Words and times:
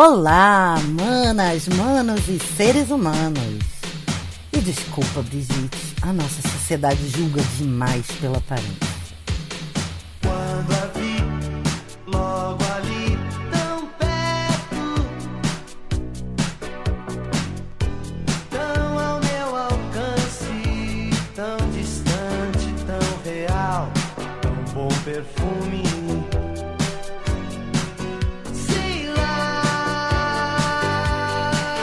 Olá, 0.00 0.76
manas, 0.90 1.66
manos 1.66 2.28
e 2.28 2.38
seres 2.56 2.88
humanos. 2.88 3.64
E 4.52 4.58
desculpa, 4.58 5.22
Brigitte, 5.22 5.96
a 6.02 6.12
nossa 6.12 6.40
sociedade 6.40 7.08
julga 7.08 7.42
demais 7.58 8.06
pela 8.20 8.38
aparência. 8.38 8.87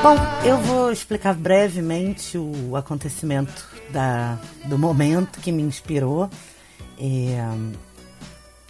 Bom, 0.06 0.18
eu 0.44 0.60
vou 0.60 0.92
explicar 0.92 1.34
brevemente 1.34 2.38
o 2.38 2.76
acontecimento 2.76 3.66
da, 3.90 4.38
do 4.66 4.78
momento 4.78 5.40
que 5.40 5.52
me 5.52 5.64
inspirou. 5.64 6.30
É, 6.96 7.44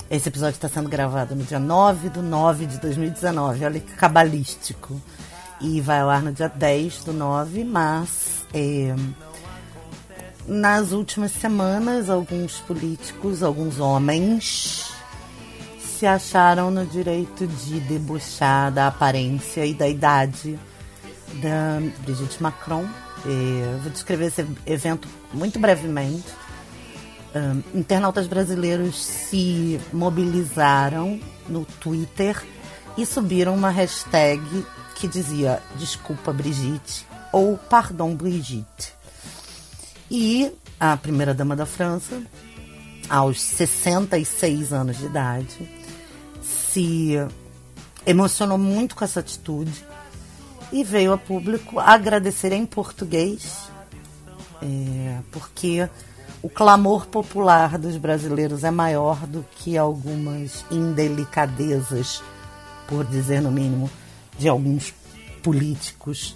esse 0.09 0.29
episódio 0.29 0.55
está 0.55 0.69
sendo 0.69 0.87
gravado 0.87 1.35
no 1.35 1.43
dia 1.43 1.59
9 1.59 2.07
de 2.07 2.21
9 2.21 2.65
de 2.67 2.77
2019, 2.79 3.65
olha 3.65 3.81
que 3.81 3.91
cabalístico. 3.95 5.01
E 5.59 5.81
vai 5.81 5.99
ao 5.99 6.09
ar 6.09 6.21
no 6.21 6.31
dia 6.31 6.47
10 6.47 7.03
do 7.03 7.11
9, 7.11 7.65
mas 7.65 8.45
é, 8.53 8.95
nas 10.47 10.93
últimas 10.93 11.33
semanas, 11.33 12.09
alguns 12.09 12.61
políticos, 12.61 13.43
alguns 13.43 13.77
homens, 13.77 14.89
se 15.81 16.05
acharam 16.05 16.71
no 16.71 16.85
direito 16.85 17.45
de 17.45 17.81
debochar 17.81 18.71
da 18.71 18.87
aparência 18.87 19.65
e 19.65 19.73
da 19.73 19.89
idade 19.89 20.57
da 21.33 21.79
Brigitte 21.99 22.41
Macron. 22.41 22.85
É, 23.25 23.79
vou 23.81 23.91
descrever 23.91 24.25
esse 24.25 24.45
evento 24.65 25.07
muito 25.33 25.59
brevemente. 25.59 26.25
Um, 27.35 27.77
internautas 27.77 28.27
brasileiros 28.27 29.03
se 29.05 29.79
mobilizaram 29.91 31.19
no 31.49 31.65
Twitter 31.65 32.41
e 32.97 33.05
subiram 33.05 33.53
uma 33.53 33.69
hashtag 33.69 34.41
que 34.95 35.07
dizia 35.07 35.61
Desculpa 35.75 36.31
Brigitte 36.31 37.05
ou 37.33 37.57
Pardon 37.57 38.15
Brigitte. 38.15 38.93
E 40.09 40.51
a 40.79 40.95
primeira-dama 40.95 41.55
da 41.55 41.65
França, 41.65 42.21
aos 43.09 43.41
66 43.41 44.71
anos 44.71 44.97
de 44.97 45.05
idade, 45.05 45.69
se 46.41 47.15
emocionou 48.05 48.57
muito 48.57 48.95
com 48.95 49.03
essa 49.03 49.19
atitude 49.19 49.85
e 50.75 50.83
veio 50.83 51.13
a 51.13 51.17
público 51.17 51.79
agradecer 51.79 52.51
em 52.51 52.65
português, 52.65 53.71
é, 54.61 55.19
porque 55.31 55.87
o 56.41 56.49
clamor 56.49 57.07
popular 57.07 57.77
dos 57.77 57.95
brasileiros 57.95 58.65
é 58.65 58.69
maior 58.69 59.25
do 59.25 59.45
que 59.55 59.77
algumas 59.77 60.65
indelicadezas, 60.69 62.21
por 62.89 63.05
dizer 63.05 63.41
no 63.41 63.53
mínimo, 63.53 63.89
de 64.37 64.49
alguns 64.49 64.93
políticos 65.41 66.35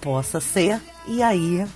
possa 0.00 0.40
ser. 0.40 0.80
E 1.08 1.20
aí, 1.20 1.66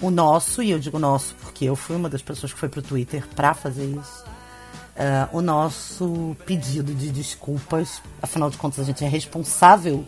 o 0.00 0.10
nosso, 0.10 0.60
e 0.60 0.72
eu 0.72 0.78
digo 0.80 0.98
nosso 0.98 1.36
porque 1.36 1.66
eu 1.66 1.76
fui 1.76 1.94
uma 1.94 2.10
das 2.10 2.20
pessoas 2.20 2.52
que 2.52 2.58
foi 2.58 2.68
pro 2.68 2.82
Twitter 2.82 3.28
para 3.28 3.54
fazer 3.54 3.84
isso, 3.84 4.24
é, 4.96 5.28
o 5.30 5.40
nosso 5.40 6.36
pedido 6.44 6.92
de 6.92 7.10
desculpas, 7.10 8.02
afinal 8.20 8.50
de 8.50 8.58
contas, 8.58 8.80
a 8.80 8.82
gente 8.82 9.04
é 9.04 9.08
responsável 9.08 10.04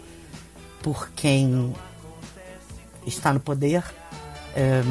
por 0.84 1.08
quem 1.16 1.72
está 3.06 3.32
no 3.32 3.40
poder. 3.40 3.82
É, 4.54 4.82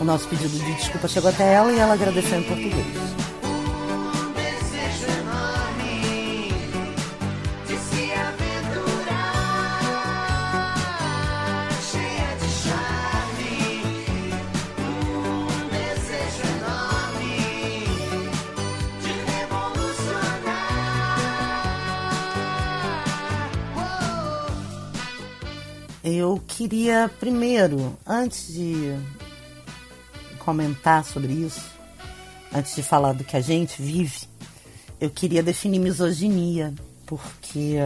o 0.00 0.04
nosso 0.04 0.28
pedido 0.28 0.56
de 0.56 0.74
desculpa 0.76 1.08
chegou 1.08 1.28
até 1.28 1.52
ela 1.52 1.72
e 1.72 1.78
ela 1.78 1.94
agradeceu 1.94 2.38
em 2.38 2.44
português. 2.44 3.27
Eu 26.10 26.42
queria 26.46 27.10
primeiro, 27.20 27.94
antes 28.06 28.54
de 28.54 28.96
comentar 30.38 31.04
sobre 31.04 31.30
isso, 31.34 31.60
antes 32.50 32.74
de 32.74 32.82
falar 32.82 33.12
do 33.12 33.24
que 33.24 33.36
a 33.36 33.42
gente 33.42 33.82
vive, 33.82 34.22
eu 34.98 35.10
queria 35.10 35.42
definir 35.42 35.78
misoginia, 35.78 36.72
porque 37.04 37.76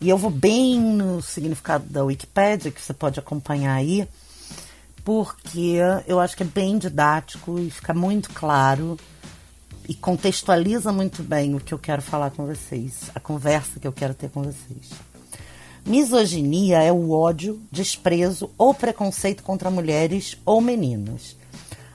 e 0.00 0.08
eu 0.08 0.16
vou 0.16 0.30
bem 0.30 0.78
no 0.78 1.20
significado 1.20 1.84
da 1.86 2.04
Wikipédia, 2.04 2.70
que 2.70 2.80
você 2.80 2.94
pode 2.94 3.18
acompanhar 3.18 3.74
aí, 3.74 4.06
porque 5.04 5.78
eu 6.06 6.20
acho 6.20 6.36
que 6.36 6.44
é 6.44 6.46
bem 6.46 6.78
didático 6.78 7.58
e 7.58 7.68
fica 7.68 7.92
muito 7.92 8.30
claro 8.30 8.96
e 9.88 9.94
contextualiza 9.94 10.92
muito 10.92 11.20
bem 11.24 11.56
o 11.56 11.60
que 11.60 11.74
eu 11.74 11.78
quero 11.80 12.00
falar 12.00 12.30
com 12.30 12.46
vocês, 12.46 13.10
a 13.12 13.18
conversa 13.18 13.80
que 13.80 13.88
eu 13.88 13.92
quero 13.92 14.14
ter 14.14 14.30
com 14.30 14.42
vocês. 14.42 14.90
Misoginia 15.86 16.82
é 16.82 16.90
o 16.90 17.12
ódio, 17.12 17.62
desprezo 17.70 18.50
ou 18.58 18.74
preconceito 18.74 19.44
contra 19.44 19.70
mulheres 19.70 20.36
ou 20.44 20.60
meninas. 20.60 21.36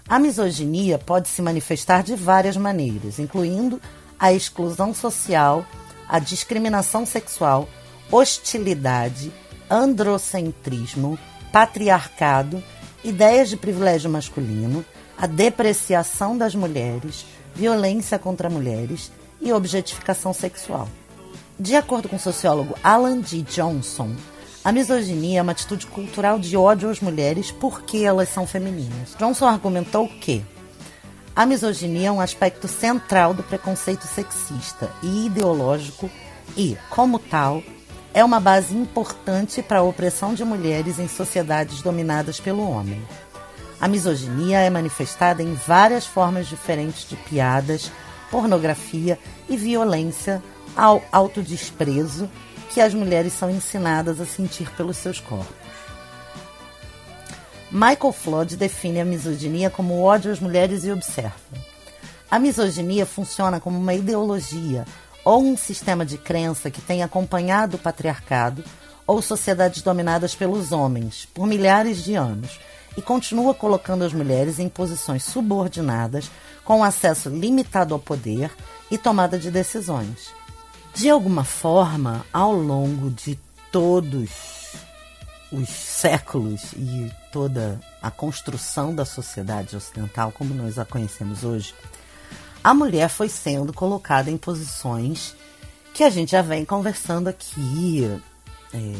A 0.07 0.17
misoginia 0.17 0.97
pode 0.97 1.27
se 1.27 1.41
manifestar 1.41 2.01
de 2.01 2.15
várias 2.15 2.55
maneiras, 2.55 3.19
incluindo 3.19 3.81
a 4.17 4.31
exclusão 4.31 4.93
social, 4.93 5.65
a 6.07 6.19
discriminação 6.19 7.05
sexual, 7.05 7.67
hostilidade, 8.09 9.29
androcentrismo, 9.69 11.19
patriarcado, 11.51 12.63
ideias 13.03 13.49
de 13.49 13.57
privilégio 13.57 14.09
masculino, 14.09 14.85
a 15.17 15.27
depreciação 15.27 16.37
das 16.37 16.55
mulheres, 16.55 17.25
violência 17.53 18.17
contra 18.17 18.49
mulheres 18.49 19.11
e 19.41 19.51
objetificação 19.51 20.31
sexual. 20.31 20.87
De 21.61 21.75
acordo 21.75 22.09
com 22.09 22.15
o 22.15 22.19
sociólogo 22.19 22.75
Alan 22.83 23.19
D. 23.19 23.43
Johnson, 23.43 24.15
a 24.63 24.71
misoginia 24.71 25.37
é 25.37 25.41
uma 25.43 25.51
atitude 25.51 25.85
cultural 25.85 26.39
de 26.39 26.57
ódio 26.57 26.89
às 26.89 26.99
mulheres 26.99 27.51
porque 27.51 27.99
elas 27.99 28.29
são 28.29 28.47
femininas. 28.47 29.15
Johnson 29.19 29.45
argumentou 29.45 30.07
que 30.07 30.43
a 31.35 31.45
misoginia 31.45 32.07
é 32.07 32.11
um 32.11 32.19
aspecto 32.19 32.67
central 32.67 33.35
do 33.35 33.43
preconceito 33.43 34.07
sexista 34.07 34.89
e 35.03 35.27
ideológico 35.27 36.09
e, 36.57 36.75
como 36.89 37.19
tal, 37.19 37.61
é 38.11 38.25
uma 38.25 38.39
base 38.39 38.75
importante 38.75 39.61
para 39.61 39.81
a 39.81 39.83
opressão 39.83 40.33
de 40.33 40.43
mulheres 40.43 40.97
em 40.97 41.07
sociedades 41.07 41.83
dominadas 41.83 42.39
pelo 42.39 42.67
homem. 42.67 42.99
A 43.79 43.87
misoginia 43.87 44.61
é 44.61 44.69
manifestada 44.71 45.43
em 45.43 45.53
várias 45.53 46.07
formas 46.07 46.47
diferentes 46.47 47.07
de 47.07 47.15
piadas, 47.15 47.91
pornografia 48.31 49.19
e 49.47 49.55
violência 49.55 50.41
ao 50.75 51.03
autodesprezo 51.11 52.29
que 52.69 52.79
as 52.79 52.93
mulheres 52.93 53.33
são 53.33 53.49
ensinadas 53.49 54.21
a 54.21 54.25
sentir 54.25 54.69
pelos 54.71 54.97
seus 54.97 55.19
corpos. 55.19 55.55
Michael 57.71 58.11
Flood 58.11 58.57
define 58.57 58.99
a 58.99 59.05
misoginia 59.05 59.69
como 59.69 60.01
ódio 60.01 60.31
às 60.31 60.39
mulheres 60.39 60.83
e 60.83 60.91
observa. 60.91 61.35
A 62.29 62.37
misoginia 62.37 63.05
funciona 63.05 63.59
como 63.59 63.77
uma 63.77 63.93
ideologia 63.93 64.85
ou 65.23 65.41
um 65.41 65.55
sistema 65.55 66.05
de 66.05 66.17
crença 66.17 66.71
que 66.71 66.81
tem 66.81 67.03
acompanhado 67.03 67.77
o 67.77 67.79
patriarcado 67.79 68.63
ou 69.05 69.21
sociedades 69.21 69.81
dominadas 69.81 70.35
pelos 70.35 70.71
homens 70.71 71.27
por 71.33 71.45
milhares 71.45 72.03
de 72.03 72.15
anos 72.15 72.59
e 72.97 73.01
continua 73.01 73.53
colocando 73.53 74.03
as 74.03 74.13
mulheres 74.13 74.59
em 74.59 74.67
posições 74.67 75.23
subordinadas 75.23 76.29
com 76.63 76.83
acesso 76.83 77.29
limitado 77.29 77.93
ao 77.93 77.99
poder 77.99 78.51
e 78.89 78.97
tomada 78.97 79.37
de 79.37 79.49
decisões. 79.49 80.33
De 80.93 81.09
alguma 81.09 81.43
forma, 81.43 82.25
ao 82.33 82.51
longo 82.53 83.09
de 83.09 83.39
todos 83.71 84.29
os 85.51 85.69
séculos 85.69 86.73
e 86.73 87.11
toda 87.31 87.79
a 88.01 88.11
construção 88.11 88.93
da 88.93 89.05
sociedade 89.05 89.75
ocidental 89.75 90.31
como 90.31 90.53
nós 90.53 90.77
a 90.77 90.85
conhecemos 90.85 91.43
hoje, 91.43 91.73
a 92.63 92.73
mulher 92.73 93.09
foi 93.09 93.29
sendo 93.29 93.73
colocada 93.73 94.29
em 94.29 94.37
posições 94.37 95.35
que 95.93 96.03
a 96.03 96.09
gente 96.09 96.31
já 96.31 96.41
vem 96.41 96.63
conversando 96.63 97.27
aqui, 97.27 98.03
é, 98.73 98.93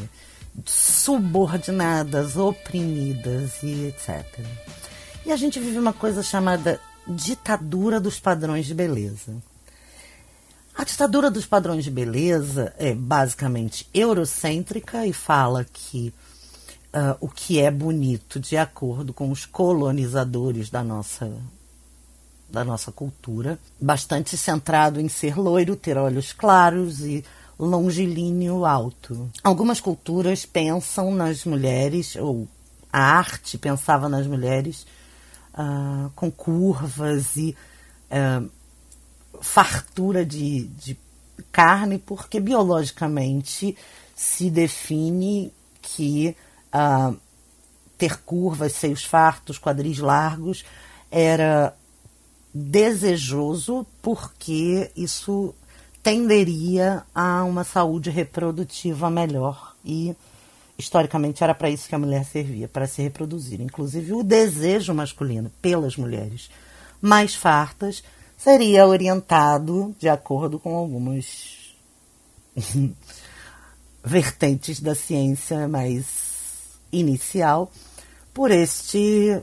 subordinadas, 0.65 2.38
oprimidas 2.38 3.61
e 3.63 3.88
etc. 3.88 4.25
E 5.25 5.31
a 5.31 5.35
gente 5.35 5.59
vive 5.59 5.77
uma 5.77 5.93
coisa 5.93 6.23
chamada 6.23 6.79
ditadura 7.07 7.99
dos 7.99 8.19
padrões 8.19 8.65
de 8.65 8.73
beleza. 8.73 9.50
A 10.81 10.83
ditadura 10.83 11.30
dos 11.30 11.45
padrões 11.45 11.83
de 11.83 11.92
beleza 11.92 12.74
é 12.75 12.95
basicamente 12.95 13.88
eurocêntrica 13.94 15.06
e 15.06 15.13
fala 15.13 15.63
que 15.63 16.12
ah, 16.92 17.16
o 17.19 17.30
que 17.30 17.60
é 17.60 17.69
bonito 17.69 18.39
de 18.39 18.57
acordo 18.57 19.13
com 19.13 19.30
os 19.30 19.45
colonizadores 19.45 20.72
da 20.72 20.83
nossa 20.83 21.31
da 22.50 22.63
nossa 22.63 22.92
cultura, 22.92 23.60
bastante 23.80 24.36
centrado 24.36 25.00
em 25.00 25.07
ser 25.07 25.38
loiro, 25.38 25.75
ter 25.75 26.00
olhos 26.00 26.33
claros 26.33 27.01
e 27.01 27.24
longilíneo 27.60 28.66
alto. 28.66 29.30
Algumas 29.44 29.80
culturas 29.80 30.48
pensam 30.48 31.13
nas 31.13 31.45
mulheres, 31.45 32.16
ou 32.16 32.48
a 32.92 33.00
arte 33.00 33.56
pensava 33.56 34.10
nas 34.10 34.25
mulheres 34.25 34.88
ah, 35.54 36.10
com 36.16 36.31
curvas 36.31 37.36
e 37.36 37.56
ah, 38.10 38.42
fartura 39.41 40.25
de, 40.25 40.63
de 40.67 40.97
carne, 41.51 41.97
porque 41.97 42.39
biologicamente 42.39 43.75
se 44.15 44.49
define 44.49 45.51
que 45.81 46.35
ah, 46.71 47.13
ter 47.97 48.17
curvas, 48.19 48.73
seios 48.73 49.03
fartos, 49.03 49.57
quadris 49.57 49.97
largos 49.97 50.63
era 51.09 51.75
desejoso 52.53 53.85
porque 54.01 54.91
isso 54.95 55.53
tenderia 56.03 57.03
a 57.13 57.43
uma 57.43 57.63
saúde 57.63 58.09
reprodutiva 58.09 59.09
melhor 59.09 59.75
e 59.85 60.15
historicamente 60.77 61.43
era 61.43 61.53
para 61.53 61.69
isso 61.69 61.88
que 61.88 61.95
a 61.95 61.99
mulher 61.99 62.25
servia, 62.25 62.67
para 62.67 62.88
se 62.88 63.01
reproduzir. 63.01 63.61
Inclusive 63.61 64.13
o 64.13 64.23
desejo 64.23 64.93
masculino 64.93 65.51
pelas 65.61 65.95
mulheres 65.95 66.49
mais 66.99 67.35
fartas 67.35 68.03
seria 68.43 68.88
orientado 68.88 69.95
de 69.99 70.09
acordo 70.09 70.57
com 70.57 70.75
algumas 70.75 71.75
vertentes 74.03 74.79
da 74.79 74.95
ciência 74.95 75.67
mais 75.67 76.05
inicial 76.91 77.71
por 78.33 78.49
este 78.49 79.39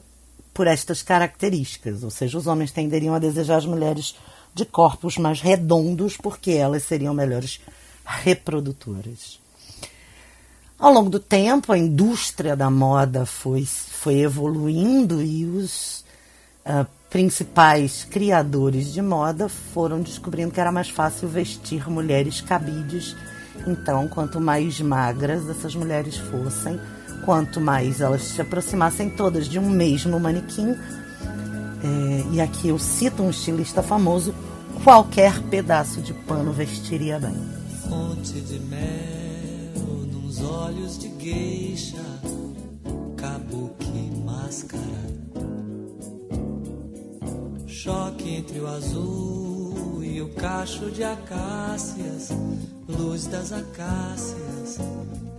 por 0.53 0.67
estas 0.67 1.03
características, 1.03 2.03
ou 2.03 2.11
seja, 2.11 2.37
os 2.37 2.49
homens 2.49 2.73
tenderiam 2.73 3.15
a 3.15 3.21
desejar 3.21 3.59
as 3.59 3.65
mulheres 3.65 4.17
de 4.53 4.65
corpos 4.65 5.17
mais 5.17 5.41
redondos 5.41 6.17
porque 6.17 6.51
elas 6.51 6.83
seriam 6.83 7.15
melhores 7.15 7.61
reprodutoras. 8.05 9.39
Ao 10.77 10.93
longo 10.93 11.09
do 11.09 11.21
tempo, 11.21 11.73
a 11.73 11.79
indústria 11.79 12.57
da 12.57 12.69
moda 12.69 13.25
foi, 13.25 13.65
foi 13.65 14.19
evoluindo 14.19 15.23
e 15.23 15.45
os 15.45 16.05
ah, 16.65 16.87
principais 17.11 18.05
criadores 18.05 18.93
de 18.93 19.01
moda 19.01 19.49
foram 19.49 20.01
descobrindo 20.01 20.53
que 20.53 20.61
era 20.61 20.71
mais 20.71 20.91
fácil 20.91 21.29
vestir 21.29 21.89
mulheres 21.91 22.41
cabides. 22.41 23.17
Então, 23.67 24.09
quanto 24.09 24.41
mais 24.41 24.81
magras 24.81 25.49
essas 25.49 25.75
mulheres 25.75 26.17
fossem, 26.17 26.79
quanto 27.25 27.61
mais 27.61 28.01
elas 28.01 28.23
se 28.23 28.41
aproximassem 28.41 29.11
todas 29.11 29.49
de 29.49 29.59
um 29.59 29.69
mesmo 29.69 30.21
manequim, 30.21 30.77
é, 31.83 32.25
e 32.33 32.41
aqui 32.41 32.69
eu 32.69 32.79
cito 32.79 33.23
um 33.23 33.31
estilista 33.31 33.83
famoso, 33.83 34.35
qualquer 34.85 35.41
pedaço 35.45 36.01
de 36.01 36.13
pano 36.13 36.53
vestiria 36.53 37.19
bem. 37.19 37.35
Fonte 37.89 38.41
de 38.41 38.61
mel 38.61 40.07
nos 40.13 40.43
olhos 40.43 40.99
de 40.99 41.09
geisha, 41.19 41.97
kabuki 43.17 44.13
máscara. 44.25 44.79
Choque 47.81 48.29
entre 48.29 48.59
o 48.59 48.67
azul 48.67 50.03
e 50.03 50.21
o 50.21 50.29
cacho 50.31 50.91
de 50.91 51.05
acácias, 51.05 52.31
luz 52.89 53.29
das 53.29 53.53
acácias. 53.53 54.79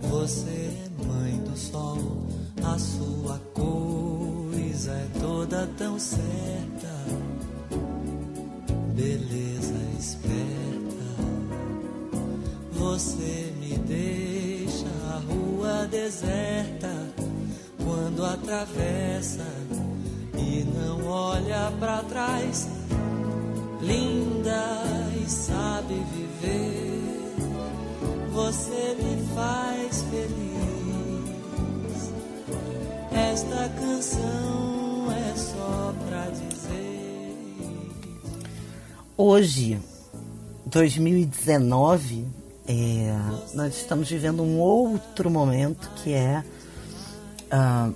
Você 0.00 0.48
é 0.48 1.04
mãe 1.04 1.36
do 1.44 1.54
sol, 1.54 1.98
a 2.64 2.78
sua 2.78 3.38
coisa 3.52 4.90
é 4.90 5.06
toda 5.20 5.68
tão 5.76 5.98
certa. 5.98 7.04
Beleza 8.94 9.74
esperta. 9.98 11.04
Você 12.72 13.52
me 13.60 13.76
deixa 13.86 14.88
a 15.14 15.18
rua 15.30 15.86
deserta 15.88 16.88
quando 17.84 18.24
atravessa 18.24 19.44
e 20.50 20.64
não 20.64 21.06
olha 21.06 21.72
pra 21.78 22.02
trás. 22.02 22.68
Linda 23.80 24.76
e 25.16 25.30
sabe 25.30 25.94
viver. 25.94 27.00
Você 28.32 28.96
me 29.00 29.34
faz 29.34 30.02
feliz. 30.10 30.50
Esta 33.12 33.68
canção 33.68 35.06
é 35.12 35.36
só 35.36 35.94
pra 36.06 36.26
dizer. 36.30 37.36
Hoje, 39.16 39.78
2019, 40.66 42.26
é, 42.66 43.16
nós 43.54 43.76
estamos 43.76 44.08
vivendo 44.08 44.42
um 44.42 44.58
outro 44.58 45.30
momento 45.30 45.90
que 46.02 46.12
é 46.12 46.42
ah, 47.50 47.90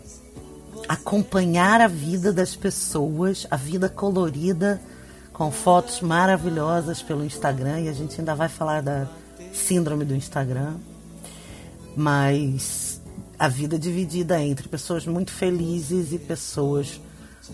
acompanhar 0.88 1.80
a 1.80 1.88
vida 1.88 2.32
das 2.32 2.54
pessoas, 2.54 3.46
a 3.50 3.56
vida 3.56 3.88
colorida, 3.88 4.80
com 5.32 5.50
fotos 5.50 6.00
maravilhosas 6.00 7.02
pelo 7.02 7.24
Instagram, 7.24 7.80
e 7.80 7.88
a 7.88 7.92
gente 7.92 8.18
ainda 8.18 8.34
vai 8.34 8.48
falar 8.48 8.82
da 8.82 9.08
síndrome 9.52 10.04
do 10.04 10.14
Instagram, 10.14 10.76
mas 11.96 13.00
a 13.38 13.48
vida 13.48 13.78
dividida 13.78 14.40
entre 14.40 14.68
pessoas 14.68 15.06
muito 15.06 15.32
felizes 15.32 16.12
e 16.12 16.18
pessoas 16.18 17.00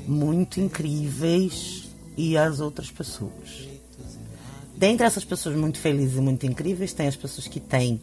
muito 0.07 0.61
incríveis 0.61 1.89
e 2.17 2.37
as 2.37 2.61
outras 2.61 2.91
pessoas. 2.91 3.69
Dentre 4.77 5.07
essas 5.07 5.25
pessoas 5.25 5.57
muito 5.57 5.79
felizes 5.79 6.17
e 6.17 6.21
muito 6.21 6.47
incríveis, 6.47 6.93
tem 6.93 7.07
as 7.07 7.17
pessoas 7.17 7.47
que 7.47 7.61
têm 7.61 8.01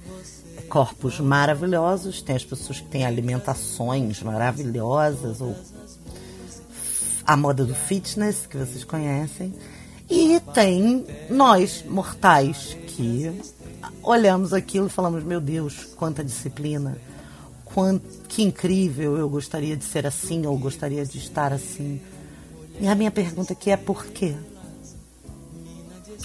corpos 0.67 1.19
maravilhosos, 1.19 2.21
tem 2.21 2.35
as 2.35 2.45
pessoas 2.45 2.79
que 2.79 2.87
têm 2.87 3.05
alimentações 3.05 4.21
maravilhosas, 4.21 5.41
ou 5.41 5.55
a 7.25 7.35
moda 7.35 7.65
do 7.65 7.75
fitness, 7.75 8.45
que 8.45 8.57
vocês 8.57 8.83
conhecem, 8.83 9.53
e 10.09 10.39
tem 10.53 11.05
nós, 11.29 11.83
mortais, 11.87 12.77
que 12.87 13.31
olhamos 14.01 14.53
aquilo 14.53 14.87
e 14.87 14.89
falamos: 14.89 15.23
meu 15.23 15.41
Deus, 15.41 15.85
quanta 15.95 16.23
disciplina, 16.23 16.97
quant, 17.65 18.01
que 18.29 18.43
incrível, 18.43 19.17
eu 19.17 19.29
gostaria 19.29 19.75
de 19.75 19.83
ser 19.83 20.07
assim, 20.07 20.45
ou 20.45 20.57
gostaria 20.57 21.05
de 21.05 21.17
estar 21.17 21.51
assim. 21.51 21.99
E 22.79 22.87
a 22.87 22.95
minha 22.95 23.11
pergunta 23.11 23.53
aqui 23.53 23.71
é: 23.71 23.77
por 23.77 24.05
quê? 24.05 24.35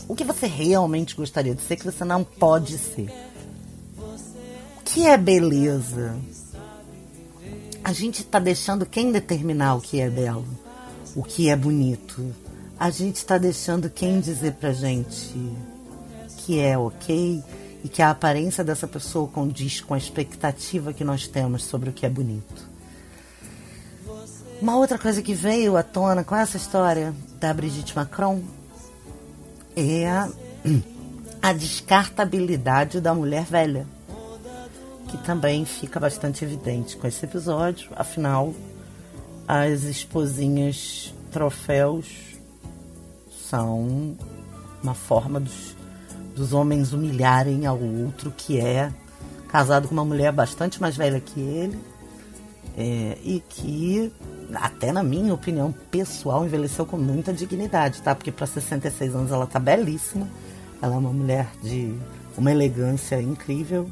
O 0.08 0.14
que 0.14 0.25
você 0.25 0.46
realmente 0.46 1.16
gostaria 1.16 1.54
de 1.54 1.62
ser 1.62 1.76
que 1.76 1.84
você 1.84 2.04
não 2.04 2.22
pode 2.22 2.76
ser? 2.78 3.31
Que 4.92 5.06
é 5.06 5.16
beleza? 5.16 6.14
A 7.82 7.94
gente 7.94 8.20
está 8.20 8.38
deixando 8.38 8.84
quem 8.84 9.11
determinar 9.11 9.76
o 9.76 9.80
que 9.80 9.99
é 9.99 10.11
belo, 10.11 10.46
o 11.16 11.22
que 11.22 11.49
é 11.49 11.56
bonito. 11.56 12.34
A 12.78 12.90
gente 12.90 13.16
está 13.16 13.38
deixando 13.38 13.88
quem 13.88 14.20
dizer 14.20 14.52
pra 14.52 14.75
gente 14.75 15.32
que 16.38 16.61
é 16.61 16.76
ok 16.76 17.42
e 17.82 17.88
que 17.88 18.02
a 18.02 18.11
aparência 18.11 18.62
dessa 18.62 18.87
pessoa 18.87 19.26
condiz 19.26 19.80
com 19.80 19.94
a 19.94 19.99
expectativa 19.99 20.92
que 20.92 21.04
nós 21.04 21.26
temos 21.26 21.64
sobre 21.64 21.88
o 21.88 21.92
que 21.94 22.04
é 22.04 22.11
bonito. 22.11 22.68
Uma 24.61 24.76
outra 24.76 24.99
coisa 24.99 25.22
que 25.22 25.32
veio 25.32 25.78
à 25.78 25.82
tona 25.82 26.22
com 26.22 26.37
essa 26.37 26.58
história 26.58 27.14
da 27.40 27.54
Brigitte 27.54 27.96
Macron 27.96 28.42
é 29.75 30.06
a, 30.06 30.28
a 31.40 31.52
descartabilidade 31.54 33.00
da 33.00 33.14
mulher 33.14 33.44
velha, 33.44 33.87
que 35.12 35.19
também 35.19 35.66
fica 35.66 36.00
bastante 36.00 36.42
evidente 36.42 36.97
com 36.97 37.07
esse 37.07 37.23
episódio. 37.26 37.90
Afinal, 37.95 38.54
as 39.47 39.83
esposinhas 39.83 41.12
troféus 41.31 42.07
são 43.31 44.16
uma 44.83 44.95
forma 44.95 45.38
dos, 45.38 45.76
dos 46.35 46.54
homens 46.54 46.95
humilharem 46.95 47.66
ao 47.66 47.78
outro 47.78 48.33
que 48.35 48.59
é 48.59 48.90
casado 49.49 49.87
com 49.87 49.92
uma 49.92 50.04
mulher 50.04 50.33
bastante 50.33 50.81
mais 50.81 50.97
velha 50.97 51.21
que 51.21 51.38
ele 51.38 51.78
é, 52.75 53.19
e 53.23 53.42
que, 53.50 54.11
até 54.54 54.92
na 54.92 55.02
minha 55.02 55.35
opinião 55.35 55.75
pessoal, 55.90 56.42
envelheceu 56.47 56.87
com 56.87 56.97
muita 56.97 57.35
dignidade, 57.35 58.00
tá? 58.00 58.14
Porque 58.14 58.33
para 58.33 58.47
66 58.47 59.14
anos 59.14 59.31
ela 59.31 59.47
tá 59.47 59.59
belíssima. 59.59 60.26
Ela 60.81 60.95
é 60.95 60.99
uma 60.99 61.12
mulher 61.12 61.50
de 61.62 61.95
uma 62.35 62.50
elegância 62.50 63.21
incrível. 63.21 63.90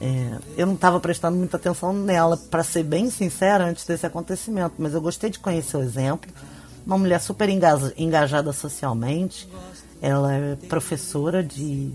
É, 0.00 0.38
eu 0.56 0.66
não 0.66 0.74
estava 0.74 1.00
prestando 1.00 1.36
muita 1.36 1.56
atenção 1.56 1.92
nela, 1.92 2.36
para 2.36 2.62
ser 2.62 2.84
bem 2.84 3.10
sincera, 3.10 3.64
antes 3.64 3.84
desse 3.84 4.06
acontecimento, 4.06 4.74
mas 4.78 4.94
eu 4.94 5.00
gostei 5.00 5.28
de 5.30 5.38
conhecer 5.38 5.76
o 5.76 5.82
exemplo. 5.82 6.30
uma 6.86 6.96
mulher 6.96 7.20
super 7.20 7.48
enga- 7.48 7.92
engajada 7.98 8.52
socialmente. 8.52 9.46
Ela 10.00 10.32
é 10.32 10.56
professora 10.68 11.42
de 11.42 11.92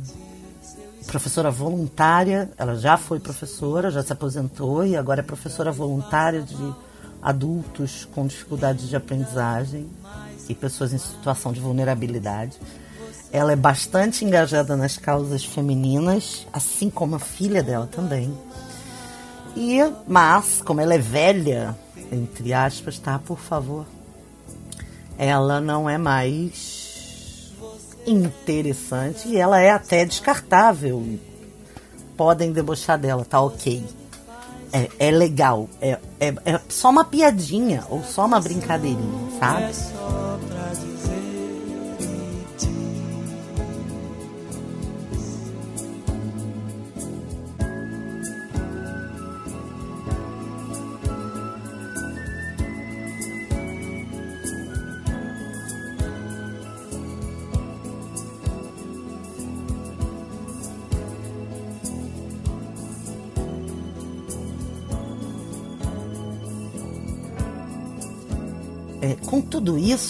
professora 1.08 1.50
voluntária, 1.50 2.52
ela 2.58 2.76
já 2.76 2.96
foi 2.98 3.20
professora, 3.20 3.90
já 3.90 4.04
se 4.04 4.14
aposentou 4.14 4.86
e 4.86 4.96
agora 4.96 5.22
é 5.22 5.24
professora 5.24 5.72
voluntária 5.72 6.42
de 6.42 6.74
adultos 7.22 8.08
com 8.14 8.28
dificuldades 8.28 8.88
de 8.88 8.96
aprendizagem 8.96 9.90
e 10.48 10.54
pessoas 10.54 10.94
em 10.94 10.98
situação 10.98 11.52
de 11.52 11.60
vulnerabilidade. 11.60 12.58
Ela 13.34 13.54
é 13.54 13.56
bastante 13.56 14.24
engajada 14.24 14.78
nas 14.78 14.96
causas 14.96 15.44
femininas, 15.44 16.46
assim 16.54 16.88
como 16.88 17.16
a 17.16 17.20
filha 17.20 17.64
dela 17.64 17.90
também. 17.92 18.32
E, 19.56 19.80
mas, 20.08 20.62
como 20.64 20.80
ela 20.80 20.94
é 20.94 21.00
velha, 21.00 21.76
entre 22.12 22.54
aspas, 22.54 23.00
tá, 23.00 23.18
por 23.18 23.40
favor, 23.40 23.88
ela 25.18 25.60
não 25.60 25.90
é 25.90 25.98
mais 25.98 27.52
interessante 28.06 29.28
e 29.30 29.38
ela 29.38 29.60
é 29.60 29.72
até 29.72 30.06
descartável. 30.06 31.20
Podem 32.16 32.52
debochar 32.52 33.00
dela, 33.00 33.26
tá 33.26 33.42
ok. 33.42 33.84
É, 34.72 34.90
é 35.08 35.12
legal. 35.12 35.68
É, 35.82 36.00
é, 36.20 36.34
é 36.46 36.62
só 36.70 36.90
uma 36.90 37.06
piadinha 37.06 37.84
ou 37.90 38.04
só 38.04 38.26
uma 38.26 38.40
brincadeirinha, 38.40 39.40
sabe? 39.40 40.23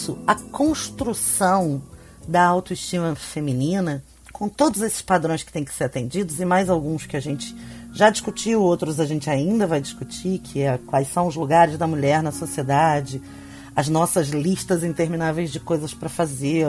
Isso, 0.04 0.18
a 0.26 0.34
construção 0.34 1.82
da 2.28 2.44
autoestima 2.44 3.14
feminina, 3.14 4.04
com 4.32 4.48
todos 4.48 4.82
esses 4.82 5.00
padrões 5.00 5.42
que 5.42 5.52
têm 5.52 5.64
que 5.64 5.72
ser 5.72 5.84
atendidos 5.84 6.40
e 6.40 6.44
mais 6.44 6.68
alguns 6.68 7.06
que 7.06 7.16
a 7.16 7.20
gente 7.20 7.54
já 7.92 8.10
discutiu, 8.10 8.60
outros 8.60 9.00
a 9.00 9.06
gente 9.06 9.30
ainda 9.30 9.66
vai 9.66 9.80
discutir, 9.80 10.40
que 10.40 10.60
é 10.60 10.78
quais 10.86 11.08
são 11.08 11.26
os 11.26 11.36
lugares 11.36 11.78
da 11.78 11.86
mulher 11.86 12.22
na 12.22 12.32
sociedade, 12.32 13.22
as 13.74 13.88
nossas 13.88 14.28
listas 14.28 14.84
intermináveis 14.84 15.50
de 15.50 15.60
coisas 15.60 15.94
para 15.94 16.08
fazer, 16.08 16.66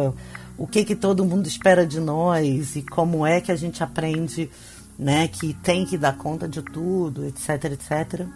o 0.57 0.65
que 0.65 0.85
que 0.85 0.95
todo 0.95 1.25
mundo 1.25 1.47
espera 1.47 1.85
de 1.85 1.99
nós 1.99 2.75
e 2.75 2.83
como 2.83 3.25
é 3.25 3.41
que 3.41 3.51
a 3.51 3.55
gente 3.55 3.83
aprende, 3.83 4.49
né, 4.97 5.27
que 5.27 5.53
tem 5.55 5.85
que 5.85 5.97
dar 5.97 6.17
conta 6.17 6.47
de 6.47 6.61
tudo, 6.61 7.25
etc, 7.25 7.65
etc 7.65 8.27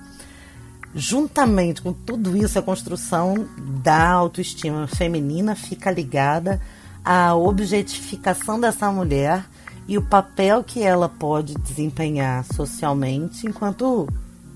juntamente 0.94 1.82
com 1.82 1.94
tudo 1.94 2.36
isso, 2.36 2.58
a 2.58 2.62
construção 2.62 3.48
da 3.84 4.10
autoestima 4.10 4.88
feminina 4.88 5.56
fica 5.56 5.92
ligada 5.92 6.62
à 7.04 7.36
objetificação 7.36 8.60
dessa 8.60 8.92
mulher 8.92 9.46
e 9.88 9.98
o 9.98 10.02
papel 10.02 10.64
que 10.64 10.82
ela 10.84 11.10
pode 11.10 11.56
desempenhar 11.56 12.44
socialmente 12.44 13.48
enquanto 13.48 14.08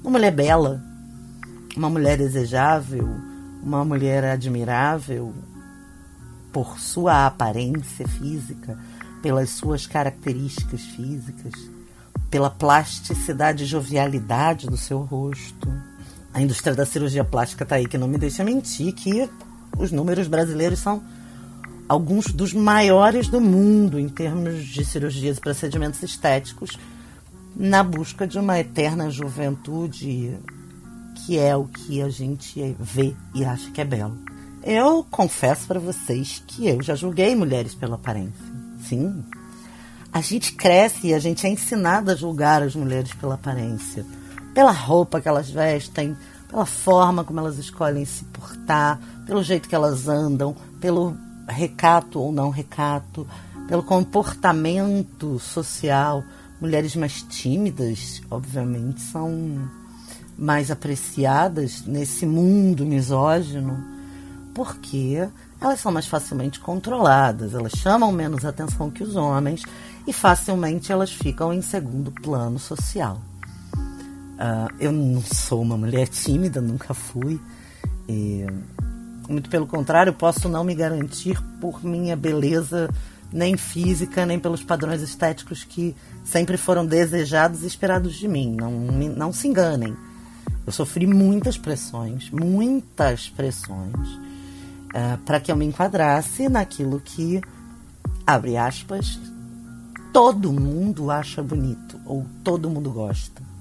uma 0.04 0.12
mulher 0.12 0.32
bela, 0.32 0.84
uma 1.75 1.90
mulher 1.90 2.18
desejável, 2.18 3.10
uma 3.63 3.84
mulher 3.84 4.24
admirável 4.25 5.34
por 6.52 6.80
sua 6.80 7.25
aparência 7.25 8.08
física, 8.08 8.78
pelas 9.24 9.50
suas 9.50 9.88
características 9.88 10.82
físicas, 10.82 11.54
pela 12.30 12.50
plasticidade 12.50 13.63
e 13.63 13.68
jovialidade 13.68 14.68
do 14.68 14.78
seu 14.78 15.00
rosto. 15.00 15.68
A 16.34 16.42
indústria 16.42 16.74
da 16.74 16.86
cirurgia 16.86 17.24
plástica 17.24 17.66
tá 17.66 17.75
aí 17.75 17.88
que 17.88 17.98
não 17.98 18.08
me 18.08 18.18
deixa 18.18 18.44
mentir 18.44 18.92
que 18.94 19.30
os 19.78 19.92
números 19.92 20.28
brasileiros 20.28 20.80
são 20.80 21.04
alguns 21.88 22.28
dos 22.28 22.54
maiores 22.54 23.28
do 23.28 23.40
mundo 23.40 24.00
em 24.00 24.10
termos 24.10 24.66
de 24.66 24.84
cirurgias 24.84 25.38
e 25.38 25.42
procedimentos 25.42 26.02
estéticos 26.02 26.80
na 27.56 27.84
busca 27.84 28.25
de 28.25 28.40
uma 28.40 28.60
eterna 28.60 29.12
juventude 29.12 30.36
que 31.24 31.38
é 31.38 31.56
o 31.56 31.66
que 31.66 32.02
a 32.02 32.10
gente 32.10 32.75
vê 32.80 33.13
e 33.36 33.46
acha 33.46 33.70
que 33.70 33.80
é 33.80 33.86
belo. 33.86 34.18
Eu 34.63 35.06
confesso 35.12 35.68
para 35.68 35.80
vocês 35.80 36.42
que 36.48 36.68
eu 36.68 36.82
já 36.82 36.96
julguei 36.96 37.36
mulheres 37.36 37.75
pela 37.75 37.96
aparência. 37.96 38.46
Sim. 38.88 39.24
A 40.12 40.20
gente 40.20 40.54
cresce 40.54 41.08
e 41.08 41.13
a 41.13 41.20
gente 41.20 41.46
é 41.46 41.50
ensinado 41.50 42.10
a 42.10 42.16
julgar 42.16 42.63
as 42.63 42.75
mulheres 42.75 43.13
pela 43.13 43.36
aparência 43.36 44.04
pela 44.53 44.72
roupa 44.72 45.19
que 45.19 45.27
elas 45.27 45.50
vestem, 45.50 46.15
pela 46.50 46.65
forma 46.65 47.24
como 47.24 47.39
elas 47.39 47.57
escolhem 47.57 48.05
se 48.05 48.24
portar, 48.25 49.00
pelo 49.25 49.43
jeito 49.43 49.67
que 49.67 49.75
elas 49.75 50.07
andam, 50.07 50.55
pelo 50.79 51.17
recato 51.48 52.19
ou 52.19 52.31
não 52.31 52.50
recato, 52.50 53.27
pelo 53.67 53.83
comportamento 53.83 55.39
social. 55.39 56.24
Mulheres 56.62 56.95
mais 56.95 57.22
tímidas, 57.24 58.22
obviamente, 58.29 59.01
são 59.01 59.67
mais 60.38 60.72
apreciadas 60.72 61.83
nesse 61.86 62.25
mundo 62.25 62.86
misógino, 62.86 63.83
porque 64.53 65.27
elas 65.60 65.79
são 65.79 65.91
mais 65.91 66.05
facilmente 66.05 66.60
controladas, 66.60 67.53
elas 67.53 67.74
chamam 67.74 68.12
menos 68.12 68.45
atenção 68.45 68.89
que 68.89 69.03
os 69.03 69.15
homens 69.15 69.63
e 70.05 70.13
facilmente 70.13 70.91
elas 70.91 71.12
ficam 71.12 71.53
em 71.53 71.62
segundo 71.62 72.12
plano 72.12 72.60
social. 72.60 73.19
Ah, 74.38 74.68
eu 74.80 74.92
não 74.92 75.22
sou 75.22 75.62
uma 75.62 75.78
mulher 75.78 76.08
tímida, 76.08 76.62
nunca 76.62 76.94
fui. 76.94 77.40
E, 78.08 78.46
muito 79.30 79.50
pelo 79.50 79.68
contrário, 79.68 80.13
posso 80.13 80.50
não 80.50 80.63
me 80.63 80.75
garantir 80.75 81.42
por 81.62 81.84
minha 81.84 82.16
beleza, 82.16 82.90
nem 83.32 83.56
física, 83.56 84.25
nem 84.25 84.40
pelos 84.40 84.63
padrões 84.63 85.02
estéticos 85.02 85.63
que 85.63 85.96
sempre 86.24 86.58
foram 86.58 86.86
desejados 86.86 87.63
e 87.63 87.68
esperados 87.68 88.16
de 88.16 88.28
mim. 88.28 88.56
Não, 88.56 88.72
não 88.72 89.32
se 89.32 89.48
enganem. 89.48 89.96
Eu 90.66 90.72
sofri 90.72 91.06
muitas 91.06 91.58
pressões, 91.58 92.30
muitas 92.32 93.30
pressões, 93.30 94.20
para 95.25 95.40
que 95.40 95.52
eu 95.52 95.56
me 95.56 95.66
enquadrasse 95.66 96.48
naquilo 96.48 97.02
que, 97.02 97.42
abre 98.25 98.56
aspas, 98.56 99.20
todo 100.13 100.54
mundo 100.54 101.12
acha 101.12 101.44
bonito 101.44 102.00
ou 102.06 102.25
todo 102.44 102.70
mundo 102.70 102.92
gosta 102.92 103.52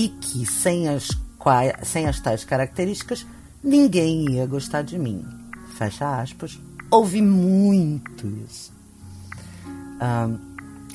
e 0.00 0.08
que 0.08 0.46
sem 0.46 0.88
as, 0.88 1.08
sem 1.82 2.06
as 2.06 2.18
tais 2.20 2.42
características 2.42 3.26
ninguém 3.62 4.30
ia 4.30 4.46
gostar 4.46 4.80
de 4.80 4.98
mim. 4.98 5.22
Fecha 5.76 6.22
aspas. 6.22 6.58
Ouvi 6.90 7.20
muito 7.20 8.26
isso. 8.26 8.72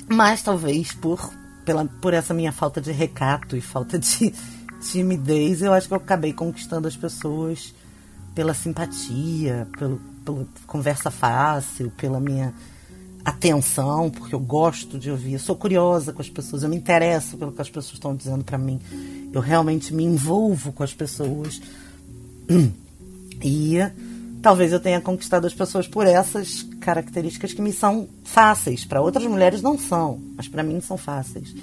Mas 0.09 0.41
talvez 0.41 0.91
por, 0.91 1.31
pela, 1.63 1.85
por 1.85 2.15
essa 2.15 2.33
minha 2.33 2.51
falta 2.51 2.81
de 2.81 2.91
recato 2.91 3.55
e 3.55 3.61
falta 3.61 3.99
de 3.99 4.33
timidez, 4.81 5.61
eu 5.61 5.71
acho 5.71 5.87
que 5.87 5.93
eu 5.93 5.97
acabei 5.97 6.33
conquistando 6.33 6.87
as 6.87 6.97
pessoas 6.97 7.75
pela 8.33 8.55
simpatia, 8.55 9.67
pelo, 9.77 10.01
pela 10.25 10.47
conversa 10.65 11.11
fácil, 11.11 11.91
pela 11.91 12.19
minha 12.19 12.51
atenção, 13.25 14.11
porque 14.11 14.35
eu 14.35 14.39
gosto 14.39 14.99
de 14.99 15.09
ouvir, 15.09 15.33
eu 15.33 15.39
sou 15.39 15.55
curiosa 15.55 16.13
com 16.13 16.21
as 16.21 16.29
pessoas, 16.29 16.61
eu 16.61 16.69
me 16.69 16.75
interesso 16.75 17.35
pelo 17.35 17.51
que 17.51 17.61
as 17.61 17.69
pessoas 17.69 17.95
estão 17.95 18.15
dizendo 18.15 18.43
para 18.43 18.57
mim. 18.57 18.79
Eu 19.33 19.41
realmente 19.41 19.91
me 19.91 20.03
envolvo 20.03 20.71
com 20.71 20.83
as 20.83 20.93
pessoas. 20.93 21.59
E 23.43 23.77
talvez 24.41 24.71
eu 24.71 24.79
tenha 24.79 25.01
conquistado 25.01 25.45
as 25.45 25.53
pessoas 25.53 25.87
por 25.87 26.07
essas 26.07 26.63
características 26.79 27.51
que 27.51 27.61
me 27.61 27.73
são 27.73 28.07
fáceis. 28.23 28.85
Para 28.85 29.01
outras 29.01 29.25
mulheres 29.25 29.61
não 29.61 29.77
são, 29.77 30.19
mas 30.37 30.47
para 30.47 30.63
mim 30.63 30.79
são 30.79 30.97
fáceis. 30.97 31.53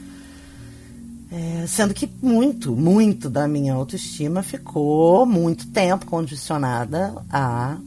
É, 1.33 1.67
sendo 1.67 1.95
que 1.95 2.09
muito, 2.21 2.77
muito 2.77 3.31
da 3.31 3.49
minha 3.49 3.73
autoestima 3.73 4.43
ficou 4.43 5.25
muito 5.25 5.67
tempo 5.69 6.05
condicionada 6.05 7.15
a 7.31 7.79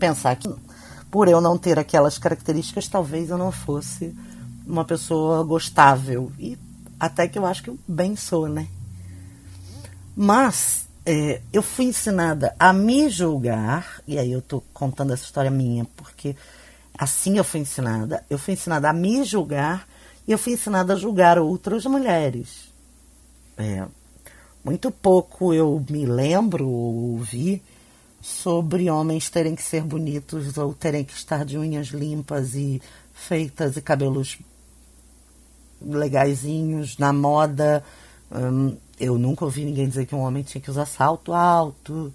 pensar 0.00 0.34
que 0.34 0.50
por 1.12 1.28
eu 1.28 1.42
não 1.42 1.58
ter 1.58 1.78
aquelas 1.78 2.16
características, 2.16 2.88
talvez 2.88 3.28
eu 3.28 3.36
não 3.36 3.52
fosse 3.52 4.16
uma 4.66 4.82
pessoa 4.82 5.44
gostável. 5.44 6.32
E 6.38 6.56
até 6.98 7.28
que 7.28 7.38
eu 7.38 7.44
acho 7.44 7.62
que 7.62 7.68
eu 7.68 7.78
bem 7.86 8.16
sou, 8.16 8.48
né? 8.48 8.66
Mas 10.16 10.86
é, 11.04 11.42
eu 11.52 11.62
fui 11.62 11.84
ensinada 11.84 12.56
a 12.58 12.72
me 12.72 13.10
julgar, 13.10 14.00
e 14.08 14.18
aí 14.18 14.32
eu 14.32 14.40
tô 14.40 14.62
contando 14.72 15.12
essa 15.12 15.24
história 15.24 15.50
minha, 15.50 15.84
porque 15.96 16.34
assim 16.96 17.36
eu 17.36 17.44
fui 17.44 17.60
ensinada. 17.60 18.24
Eu 18.30 18.38
fui 18.38 18.54
ensinada 18.54 18.88
a 18.88 18.92
me 18.94 19.22
julgar 19.22 19.86
e 20.26 20.32
eu 20.32 20.38
fui 20.38 20.54
ensinada 20.54 20.94
a 20.94 20.96
julgar 20.96 21.38
outras 21.38 21.84
mulheres. 21.84 22.72
É, 23.58 23.84
muito 24.64 24.90
pouco 24.90 25.52
eu 25.52 25.84
me 25.90 26.06
lembro 26.06 26.66
ou 26.66 27.10
ouvi 27.12 27.62
sobre 28.22 28.88
homens 28.88 29.28
terem 29.28 29.56
que 29.56 29.62
ser 29.62 29.82
bonitos 29.82 30.56
ou 30.56 30.72
terem 30.72 31.04
que 31.04 31.12
estar 31.12 31.44
de 31.44 31.58
unhas 31.58 31.88
limpas 31.88 32.54
e 32.54 32.80
feitas 33.12 33.76
e 33.76 33.82
cabelos 33.82 34.38
legaisinhos 35.80 36.96
na 36.98 37.12
moda. 37.12 37.82
Hum, 38.30 38.76
eu 38.98 39.18
nunca 39.18 39.44
ouvi 39.44 39.64
ninguém 39.64 39.88
dizer 39.88 40.06
que 40.06 40.14
um 40.14 40.20
homem 40.20 40.44
tinha 40.44 40.62
que 40.62 40.70
usar 40.70 40.86
salto 40.86 41.32
alto, 41.32 42.14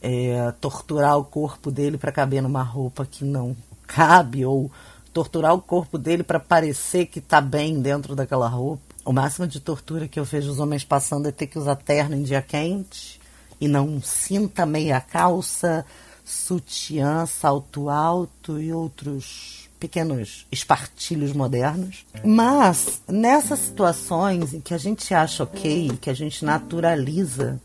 é, 0.00 0.52
torturar 0.58 1.18
o 1.18 1.24
corpo 1.24 1.70
dele 1.70 1.98
para 1.98 2.10
caber 2.10 2.42
numa 2.42 2.62
roupa 2.62 3.04
que 3.04 3.22
não 3.22 3.54
cabe, 3.86 4.46
ou 4.46 4.70
torturar 5.12 5.52
o 5.52 5.60
corpo 5.60 5.98
dele 5.98 6.22
para 6.22 6.40
parecer 6.40 7.04
que 7.04 7.18
está 7.18 7.42
bem 7.42 7.78
dentro 7.78 8.16
daquela 8.16 8.48
roupa. 8.48 8.82
O 9.04 9.12
máximo 9.12 9.46
de 9.46 9.60
tortura 9.60 10.08
que 10.08 10.18
eu 10.18 10.24
vejo 10.24 10.50
os 10.50 10.58
homens 10.58 10.82
passando 10.82 11.28
é 11.28 11.32
ter 11.32 11.46
que 11.46 11.58
usar 11.58 11.76
terno 11.76 12.16
em 12.16 12.22
dia 12.22 12.40
quente 12.40 13.20
e 13.62 13.68
não 13.68 14.02
cinta, 14.02 14.66
meia 14.66 15.00
calça, 15.00 15.86
sutiã, 16.24 17.24
salto 17.26 17.88
alto 17.88 18.60
e 18.60 18.72
outros 18.72 19.70
pequenos 19.78 20.48
espartilhos 20.50 21.32
modernos. 21.32 22.04
Mas 22.24 23.00
nessas 23.06 23.60
situações 23.60 24.52
em 24.52 24.60
que 24.60 24.74
a 24.74 24.78
gente 24.78 25.14
acha 25.14 25.44
ok, 25.44 25.96
que 26.00 26.10
a 26.10 26.12
gente 26.12 26.44
naturaliza 26.44 27.60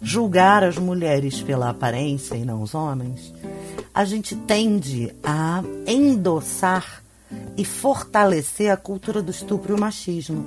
julgar 0.00 0.62
as 0.62 0.78
mulheres 0.78 1.42
pela 1.42 1.70
aparência 1.70 2.36
e 2.36 2.44
não 2.44 2.62
os 2.62 2.72
homens, 2.72 3.34
a 3.92 4.04
gente 4.04 4.36
tende 4.36 5.12
a 5.20 5.64
endossar 5.84 7.02
e 7.56 7.64
fortalecer 7.64 8.70
a 8.70 8.76
cultura 8.76 9.20
do 9.20 9.32
estupro 9.32 9.72
e 9.72 9.76
o 9.76 9.80
machismo. 9.80 10.46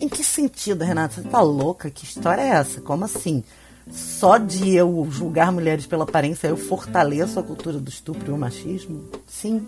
Em 0.00 0.08
que 0.08 0.24
sentido, 0.24 0.82
Renata? 0.82 1.22
Você 1.22 1.28
tá 1.28 1.40
louca? 1.40 1.88
Que 1.88 2.04
história 2.04 2.42
é 2.42 2.48
essa? 2.48 2.80
Como 2.80 3.04
assim? 3.04 3.44
Só 3.90 4.38
de 4.38 4.74
eu 4.74 5.06
julgar 5.10 5.52
mulheres 5.52 5.86
pela 5.86 6.04
aparência 6.04 6.48
eu 6.48 6.56
fortaleço 6.56 7.38
a 7.38 7.42
cultura 7.42 7.78
do 7.78 7.88
estupro 7.88 8.30
e 8.30 8.34
o 8.34 8.38
machismo? 8.38 9.04
Sim. 9.26 9.66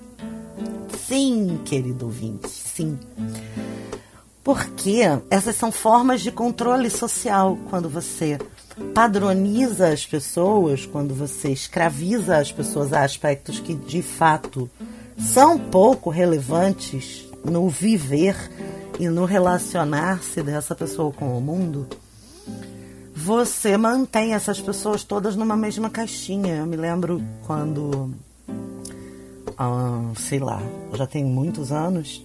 Sim, 1.06 1.60
querido 1.64 2.06
ouvinte, 2.06 2.48
sim. 2.48 2.98
Porque 4.42 5.00
essas 5.30 5.56
são 5.56 5.70
formas 5.70 6.20
de 6.20 6.30
controle 6.30 6.88
social 6.88 7.58
quando 7.68 7.88
você 7.88 8.38
padroniza 8.94 9.88
as 9.88 10.06
pessoas, 10.06 10.86
quando 10.86 11.14
você 11.14 11.50
escraviza 11.50 12.36
as 12.36 12.52
pessoas 12.52 12.92
a 12.92 13.02
aspectos 13.02 13.58
que 13.58 13.74
de 13.74 14.02
fato 14.02 14.70
são 15.18 15.58
pouco 15.58 16.10
relevantes 16.10 17.26
no 17.44 17.68
viver 17.68 18.36
e 18.98 19.08
no 19.08 19.24
relacionar-se 19.24 20.42
dessa 20.42 20.74
pessoa 20.74 21.12
com 21.12 21.36
o 21.36 21.40
mundo, 21.40 21.86
você 23.26 23.76
mantém 23.76 24.34
essas 24.34 24.60
pessoas 24.60 25.02
todas 25.02 25.34
numa 25.34 25.56
mesma 25.56 25.90
caixinha. 25.90 26.58
Eu 26.58 26.66
me 26.66 26.76
lembro 26.76 27.20
quando, 27.44 28.14
sei 30.14 30.38
lá, 30.38 30.62
já 30.94 31.08
tem 31.08 31.24
muitos 31.24 31.72
anos, 31.72 32.24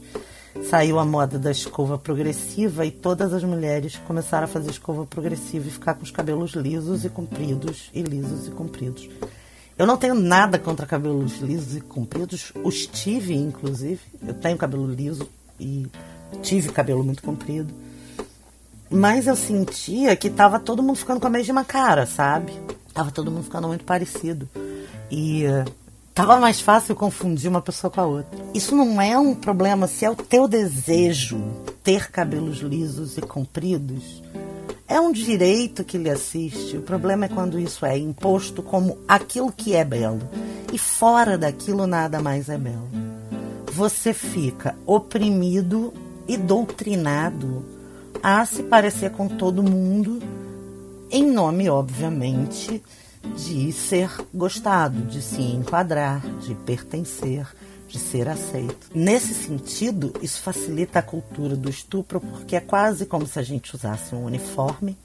saiu 0.69 0.99
a 0.99 1.05
moda 1.05 1.39
da 1.39 1.49
escova 1.49 1.97
progressiva 1.97 2.85
e 2.85 2.91
todas 2.91 3.33
as 3.33 3.43
mulheres 3.43 3.99
começaram 4.07 4.45
a 4.45 4.47
fazer 4.47 4.69
escova 4.69 5.03
progressiva 5.03 5.67
e 5.67 5.71
ficar 5.71 5.95
com 5.95 6.03
os 6.03 6.11
cabelos 6.11 6.51
lisos 6.51 7.03
e 7.03 7.09
compridos, 7.09 7.89
e 7.95 8.03
lisos 8.03 8.47
e 8.47 8.51
compridos. 8.51 9.09
Eu 9.75 9.87
não 9.87 9.97
tenho 9.97 10.13
nada 10.13 10.59
contra 10.59 10.85
cabelos 10.85 11.39
lisos 11.39 11.77
e 11.77 11.81
compridos, 11.81 12.53
os 12.63 12.85
tive 12.85 13.33
inclusive. 13.33 14.01
Eu 14.21 14.35
tenho 14.35 14.55
cabelo 14.55 14.85
liso 14.85 15.27
e 15.59 15.87
tive 16.43 16.69
cabelo 16.69 17.03
muito 17.03 17.23
comprido. 17.23 17.73
Mas 18.91 19.25
eu 19.25 19.37
sentia 19.37 20.17
que 20.17 20.29
tava 20.29 20.59
todo 20.59 20.83
mundo 20.83 20.97
ficando 20.97 21.21
com 21.21 21.27
a 21.27 21.29
mesma 21.29 21.63
cara, 21.63 22.05
sabe? 22.05 22.51
Tava 22.93 23.09
todo 23.09 23.31
mundo 23.31 23.45
ficando 23.45 23.69
muito 23.69 23.85
parecido. 23.85 24.49
E 25.09 25.45
eh, 25.45 25.63
tava 26.13 26.37
mais 26.41 26.59
fácil 26.59 26.93
confundir 26.93 27.49
uma 27.49 27.61
pessoa 27.61 27.89
com 27.89 28.01
a 28.01 28.05
outra. 28.05 28.37
Isso 28.53 28.75
não 28.75 29.01
é 29.01 29.17
um 29.17 29.33
problema 29.33 29.87
se 29.87 30.03
é 30.03 30.09
o 30.09 30.15
teu 30.15 30.45
desejo 30.45 31.41
ter 31.81 32.11
cabelos 32.11 32.57
lisos 32.57 33.17
e 33.17 33.21
compridos. 33.21 34.21
É 34.89 34.99
um 34.99 35.13
direito 35.13 35.85
que 35.85 35.97
lhe 35.97 36.09
assiste. 36.09 36.75
O 36.75 36.81
problema 36.81 37.25
é 37.25 37.29
quando 37.29 37.57
isso 37.57 37.85
é 37.85 37.97
imposto 37.97 38.61
como 38.61 38.97
aquilo 39.07 39.53
que 39.53 39.73
é 39.73 39.85
belo. 39.85 40.19
E 40.73 40.77
fora 40.77 41.37
daquilo 41.37 41.87
nada 41.87 42.19
mais 42.21 42.49
é 42.49 42.57
belo. 42.57 42.89
Você 43.71 44.13
fica 44.13 44.75
oprimido 44.85 45.93
e 46.27 46.35
doutrinado 46.35 47.80
a 48.21 48.45
se 48.45 48.63
parecer 48.63 49.11
com 49.11 49.27
todo 49.27 49.63
mundo, 49.63 50.19
em 51.09 51.29
nome, 51.29 51.69
obviamente, 51.69 52.81
de 53.35 53.71
ser 53.71 54.09
gostado, 54.33 55.01
de 55.01 55.21
se 55.21 55.41
enquadrar, 55.41 56.21
de 56.39 56.55
pertencer, 56.55 57.47
de 57.87 57.99
ser 57.99 58.27
aceito. 58.29 58.89
Nesse 58.95 59.33
sentido, 59.33 60.13
isso 60.21 60.41
facilita 60.41 60.99
a 60.99 61.03
cultura 61.03 61.55
do 61.55 61.69
estupro, 61.69 62.19
porque 62.21 62.55
é 62.55 62.61
quase 62.61 63.05
como 63.05 63.27
se 63.27 63.37
a 63.37 63.43
gente 63.43 63.75
usasse 63.75 64.15
um 64.15 64.25
uniforme. 64.25 64.97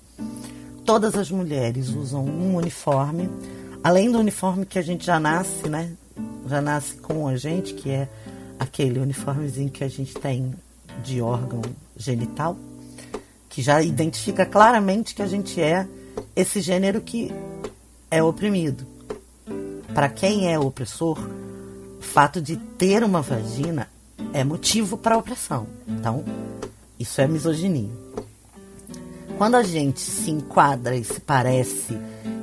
Todas 0.84 1.16
as 1.16 1.30
mulheres 1.30 1.88
usam 1.88 2.24
um 2.24 2.54
uniforme, 2.56 3.28
além 3.82 4.10
do 4.10 4.18
uniforme 4.18 4.64
que 4.64 4.78
a 4.78 4.82
gente 4.82 5.04
já 5.04 5.18
nasce, 5.18 5.68
né? 5.68 5.92
Já 6.48 6.60
nasce 6.60 6.94
com 6.94 7.26
a 7.26 7.36
gente, 7.36 7.74
que 7.74 7.90
é 7.90 8.08
aquele 8.58 9.00
uniformezinho 9.00 9.68
que 9.68 9.82
a 9.82 9.88
gente 9.88 10.14
tem 10.14 10.54
de 11.02 11.20
órgão 11.20 11.60
genital, 11.96 12.56
que 13.56 13.62
já 13.62 13.82
identifica 13.82 14.44
claramente 14.44 15.14
que 15.14 15.22
a 15.22 15.26
gente 15.26 15.62
é 15.62 15.88
esse 16.36 16.60
gênero 16.60 17.00
que 17.00 17.32
é 18.10 18.22
oprimido. 18.22 18.86
Para 19.94 20.10
quem 20.10 20.52
é 20.52 20.58
opressor, 20.58 21.18
o 21.98 22.02
fato 22.02 22.38
de 22.38 22.58
ter 22.58 23.02
uma 23.02 23.22
vagina 23.22 23.88
é 24.34 24.44
motivo 24.44 24.98
para 24.98 25.16
opressão. 25.16 25.66
Então, 25.88 26.22
isso 27.00 27.18
é 27.18 27.26
misoginia. 27.26 27.88
Quando 29.38 29.54
a 29.54 29.62
gente 29.62 30.00
se 30.00 30.30
enquadra 30.30 30.94
e 30.94 31.02
se 31.02 31.18
parece 31.18 31.98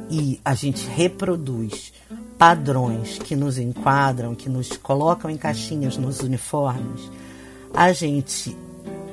e 0.10 0.41
a 0.43 0.56
gente 0.56 0.88
reproduz 0.88 1.93
padrões 2.39 3.19
que 3.19 3.36
nos 3.36 3.60
enquadram, 3.60 4.34
que 4.34 4.49
nos 4.49 4.69
colocam 4.78 5.30
em 5.30 5.38
caixinhas 5.38 5.95
nos 5.95 6.21
uniformes, 6.21 7.08
a 7.71 7.93
gente 7.93 8.58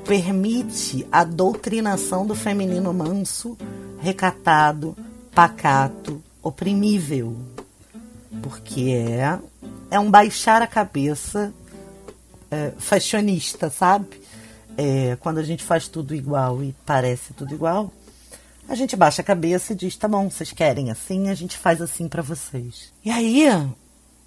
permite 0.05 1.07
a 1.11 1.25
doutrinação 1.25 2.27
do 2.27 2.35
feminino 2.35 2.93
manso, 2.93 3.57
recatado, 4.01 4.97
pacato, 5.35 6.23
oprimível. 6.43 7.37
Porque 8.43 8.91
é, 8.91 9.39
é 9.91 9.99
um 9.99 10.11
baixar 10.11 10.63
a 10.63 10.67
cabeça 10.67 11.53
é, 12.51 12.73
fashionista, 12.79 13.71
sabe? 13.71 14.21
É, 14.77 15.17
quando 15.21 15.39
a 15.39 15.43
gente 15.43 15.63
faz 15.63 15.89
tudo 15.89 16.15
igual 16.15 16.63
e 16.63 16.75
parece 16.87 17.33
tudo 17.35 17.55
igual, 17.55 17.93
a 18.69 18.75
gente 18.75 18.97
baixa 18.97 19.21
a 19.21 19.25
cabeça 19.25 19.73
e 19.73 19.77
diz: 19.77 19.97
tá 19.97 20.07
bom, 20.07 20.31
vocês 20.31 20.53
querem 20.53 20.91
assim, 20.91 21.29
a 21.29 21.35
gente 21.35 21.57
faz 21.57 21.83
assim 21.83 22.09
para 22.09 22.23
vocês. 22.23 22.93
E 23.05 23.11
aí 23.11 23.47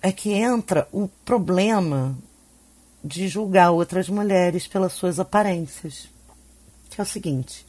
é 0.01 0.11
que 0.11 0.31
entra 0.31 0.87
o 0.91 1.07
problema 1.23 2.15
de 3.03 3.27
julgar 3.27 3.71
outras 3.71 4.07
mulheres 4.07 4.65
pelas 4.65 4.93
suas 4.93 5.19
aparências. 5.19 6.07
Que 6.89 7.01
é 7.01 7.03
o 7.03 7.07
seguinte: 7.07 7.65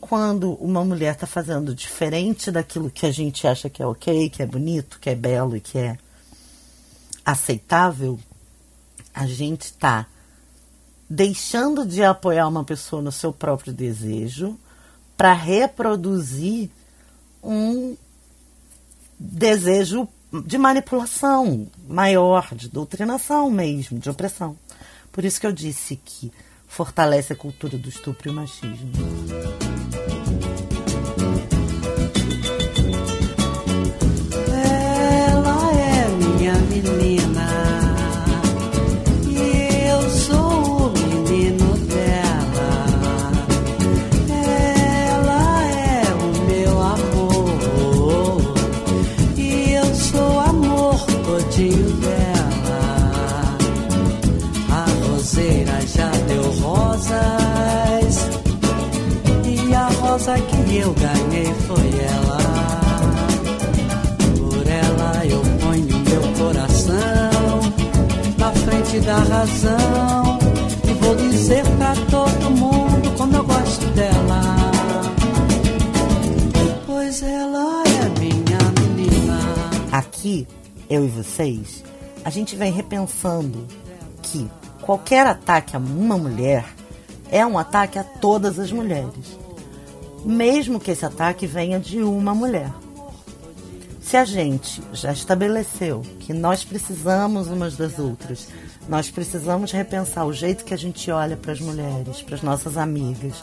quando 0.00 0.54
uma 0.54 0.84
mulher 0.84 1.14
está 1.14 1.26
fazendo 1.26 1.74
diferente 1.74 2.50
daquilo 2.50 2.90
que 2.90 3.04
a 3.04 3.12
gente 3.12 3.46
acha 3.46 3.68
que 3.68 3.82
é 3.82 3.86
ok, 3.86 4.30
que 4.30 4.42
é 4.42 4.46
bonito, 4.46 4.98
que 4.98 5.10
é 5.10 5.14
belo 5.14 5.56
e 5.56 5.60
que 5.60 5.76
é 5.76 5.98
aceitável, 7.24 8.18
a 9.12 9.26
gente 9.26 9.62
está 9.62 10.06
deixando 11.08 11.84
de 11.84 12.02
apoiar 12.02 12.46
uma 12.48 12.64
pessoa 12.64 13.02
no 13.02 13.12
seu 13.12 13.32
próprio 13.32 13.72
desejo 13.72 14.58
para 15.16 15.32
reproduzir 15.32 16.70
um 17.42 17.96
desejo 19.18 20.08
de 20.32 20.58
manipulação 20.58 21.66
maior, 21.88 22.54
de 22.54 22.68
doutrinação 22.68 23.50
mesmo, 23.50 23.98
de 23.98 24.08
opressão. 24.08 24.56
Por 25.10 25.24
isso 25.24 25.40
que 25.40 25.46
eu 25.46 25.52
disse 25.52 25.96
que 25.96 26.32
fortalece 26.68 27.32
a 27.32 27.36
cultura 27.36 27.76
do 27.76 27.88
estupro 27.88 28.28
e 28.28 28.32
o 28.32 28.34
machismo. 28.34 28.90
Razão. 69.40 70.38
E 70.84 70.92
vou 70.94 71.16
dizer 71.16 71.64
pra 71.76 71.94
todo 72.10 72.50
mundo 72.50 73.16
como 73.16 73.36
eu 73.36 73.44
gosto 73.44 73.86
dela. 73.94 74.42
Pois 76.86 77.22
ela 77.22 77.82
é 77.84 78.20
minha 78.20 78.58
menina. 78.78 79.38
Aqui, 79.90 80.46
eu 80.90 81.06
e 81.06 81.08
vocês, 81.08 81.82
a 82.22 82.28
gente 82.28 82.54
vem 82.54 82.70
repensando 82.70 83.66
que 84.22 84.46
qualquer 84.82 85.26
ataque 85.26 85.74
a 85.74 85.78
uma 85.78 86.18
mulher 86.18 86.66
é 87.30 87.44
um 87.46 87.56
ataque 87.56 87.98
a 87.98 88.04
todas 88.04 88.58
as 88.58 88.70
mulheres. 88.70 89.38
Mesmo 90.22 90.78
que 90.78 90.90
esse 90.90 91.06
ataque 91.06 91.46
venha 91.46 91.80
de 91.80 92.02
uma 92.02 92.34
mulher. 92.34 92.70
Se 94.02 94.18
a 94.18 94.24
gente 94.24 94.82
já 94.92 95.12
estabeleceu 95.12 96.02
que 96.18 96.34
nós 96.34 96.62
precisamos 96.62 97.46
umas 97.46 97.76
das 97.76 97.98
outras, 97.98 98.48
nós 98.90 99.08
precisamos 99.08 99.70
repensar 99.70 100.26
o 100.26 100.32
jeito 100.32 100.64
que 100.64 100.74
a 100.74 100.76
gente 100.76 101.08
olha 101.12 101.36
para 101.36 101.52
as 101.52 101.60
mulheres, 101.60 102.22
para 102.22 102.34
as 102.34 102.42
nossas 102.42 102.76
amigas, 102.76 103.40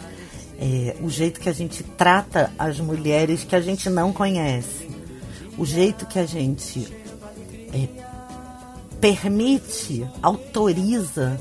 é, 0.59 0.97
o 0.99 1.09
jeito 1.09 1.39
que 1.39 1.47
a 1.47 1.53
gente 1.53 1.83
trata 1.83 2.51
as 2.59 2.81
mulheres 2.81 3.45
que 3.45 3.55
a 3.55 3.61
gente 3.61 3.89
não 3.89 4.11
conhece, 4.11 4.89
o 5.57 5.65
jeito 5.65 6.05
que 6.05 6.19
a 6.19 6.25
gente 6.25 6.93
é, 7.73 7.87
permite, 8.99 10.05
autoriza, 10.21 11.39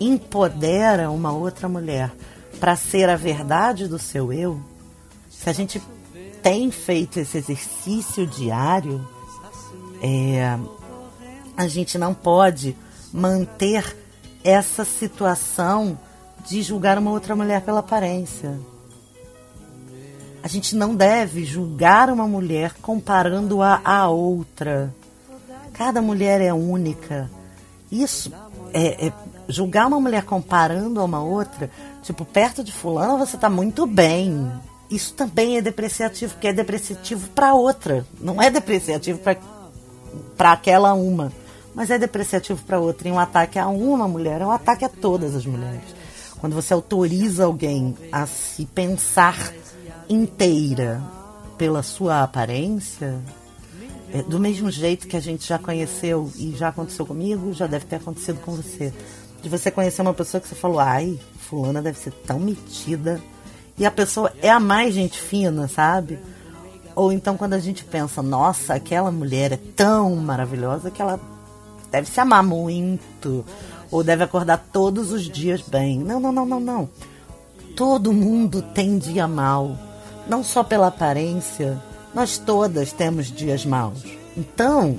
empodera 0.00 1.10
uma 1.10 1.30
outra 1.30 1.68
mulher 1.68 2.10
para 2.58 2.74
ser 2.74 3.10
a 3.10 3.16
verdade 3.16 3.86
do 3.86 3.98
seu 3.98 4.32
eu, 4.32 4.62
se 5.28 5.50
a 5.50 5.52
gente 5.52 5.82
tem 6.42 6.70
feito 6.70 7.20
esse 7.20 7.36
exercício 7.36 8.26
diário, 8.26 9.06
é, 10.02 10.58
a 11.54 11.68
gente 11.68 11.98
não 11.98 12.14
pode 12.14 12.74
manter 13.12 13.96
essa 14.42 14.84
situação 14.84 15.98
de 16.46 16.62
julgar 16.62 16.98
uma 16.98 17.10
outra 17.10 17.36
mulher 17.36 17.62
pela 17.62 17.80
aparência. 17.80 18.58
A 20.42 20.48
gente 20.48 20.74
não 20.74 20.94
deve 20.94 21.44
julgar 21.44 22.10
uma 22.10 22.26
mulher 22.26 22.74
comparando-a 22.82 23.80
a 23.84 24.08
outra. 24.08 24.92
Cada 25.72 26.02
mulher 26.02 26.40
é 26.40 26.52
única. 26.52 27.30
Isso 27.90 28.32
é, 28.72 29.06
é 29.06 29.12
julgar 29.48 29.86
uma 29.86 30.00
mulher 30.00 30.24
comparando 30.24 31.00
a 31.00 31.04
uma 31.04 31.22
outra, 31.22 31.70
tipo, 32.02 32.24
perto 32.24 32.64
de 32.64 32.72
fulano 32.72 33.18
você 33.18 33.36
tá 33.36 33.48
muito 33.48 33.86
bem. 33.86 34.50
Isso 34.90 35.14
também 35.14 35.56
é 35.56 35.62
depreciativo, 35.62 36.34
porque 36.34 36.48
é 36.48 36.52
depreciativo 36.52 37.28
para 37.28 37.54
outra. 37.54 38.04
Não 38.20 38.42
é 38.42 38.50
depreciativo 38.50 39.20
para 40.36 40.52
aquela 40.52 40.92
uma, 40.92 41.32
mas 41.74 41.90
é 41.90 41.98
depreciativo 41.98 42.62
para 42.64 42.78
outra. 42.78 43.08
E 43.08 43.12
um 43.12 43.18
ataque 43.18 43.58
a 43.58 43.68
uma 43.68 44.06
mulher 44.06 44.40
é 44.40 44.46
um 44.46 44.50
ataque 44.50 44.84
a 44.84 44.88
todas 44.88 45.34
as 45.34 45.46
mulheres. 45.46 46.02
Quando 46.38 46.54
você 46.54 46.74
autoriza 46.74 47.44
alguém 47.44 47.96
a 48.10 48.26
se 48.26 48.66
pensar 48.66 49.52
inteira 50.08 51.00
pela 51.56 51.82
sua 51.82 52.22
aparência, 52.22 53.20
é, 54.12 54.22
do 54.22 54.38
mesmo 54.38 54.70
jeito 54.70 55.06
que 55.06 55.16
a 55.16 55.20
gente 55.20 55.46
já 55.46 55.58
conheceu 55.58 56.30
e 56.36 56.54
já 56.56 56.68
aconteceu 56.68 57.06
comigo, 57.06 57.52
já 57.52 57.66
deve 57.66 57.86
ter 57.86 57.96
acontecido 57.96 58.40
com 58.40 58.52
você. 58.52 58.92
De 59.40 59.48
você 59.48 59.70
conhecer 59.70 60.02
uma 60.02 60.12
pessoa 60.12 60.40
que 60.40 60.48
você 60.48 60.54
falou, 60.54 60.80
ai, 60.80 61.18
fulana 61.38 61.80
deve 61.80 61.98
ser 61.98 62.12
tão 62.26 62.38
metida. 62.38 63.20
E 63.78 63.86
a 63.86 63.90
pessoa 63.90 64.32
é 64.42 64.50
a 64.50 64.60
mais 64.60 64.94
gente 64.94 65.18
fina, 65.18 65.66
sabe? 65.66 66.18
Ou 66.94 67.10
então 67.10 67.36
quando 67.36 67.54
a 67.54 67.58
gente 67.58 67.84
pensa, 67.84 68.22
nossa, 68.22 68.74
aquela 68.74 69.10
mulher 69.10 69.52
é 69.52 69.56
tão 69.56 70.14
maravilhosa 70.16 70.90
que 70.90 71.00
ela 71.00 71.18
deve 71.92 72.08
se 72.08 72.18
amar 72.18 72.42
muito. 72.42 73.44
Ou 73.90 74.02
deve 74.02 74.24
acordar 74.24 74.66
todos 74.72 75.12
os 75.12 75.24
dias 75.24 75.60
bem. 75.60 76.00
Não, 76.00 76.18
não, 76.18 76.32
não, 76.32 76.46
não, 76.46 76.60
não. 76.60 76.88
Todo 77.76 78.12
mundo 78.12 78.62
tem 78.62 78.98
dia 78.98 79.28
mal. 79.28 79.76
Não 80.26 80.42
só 80.42 80.64
pela 80.64 80.86
aparência, 80.86 81.80
nós 82.14 82.38
todas 82.38 82.92
temos 82.92 83.30
dias 83.30 83.66
maus. 83.66 84.02
Então, 84.36 84.98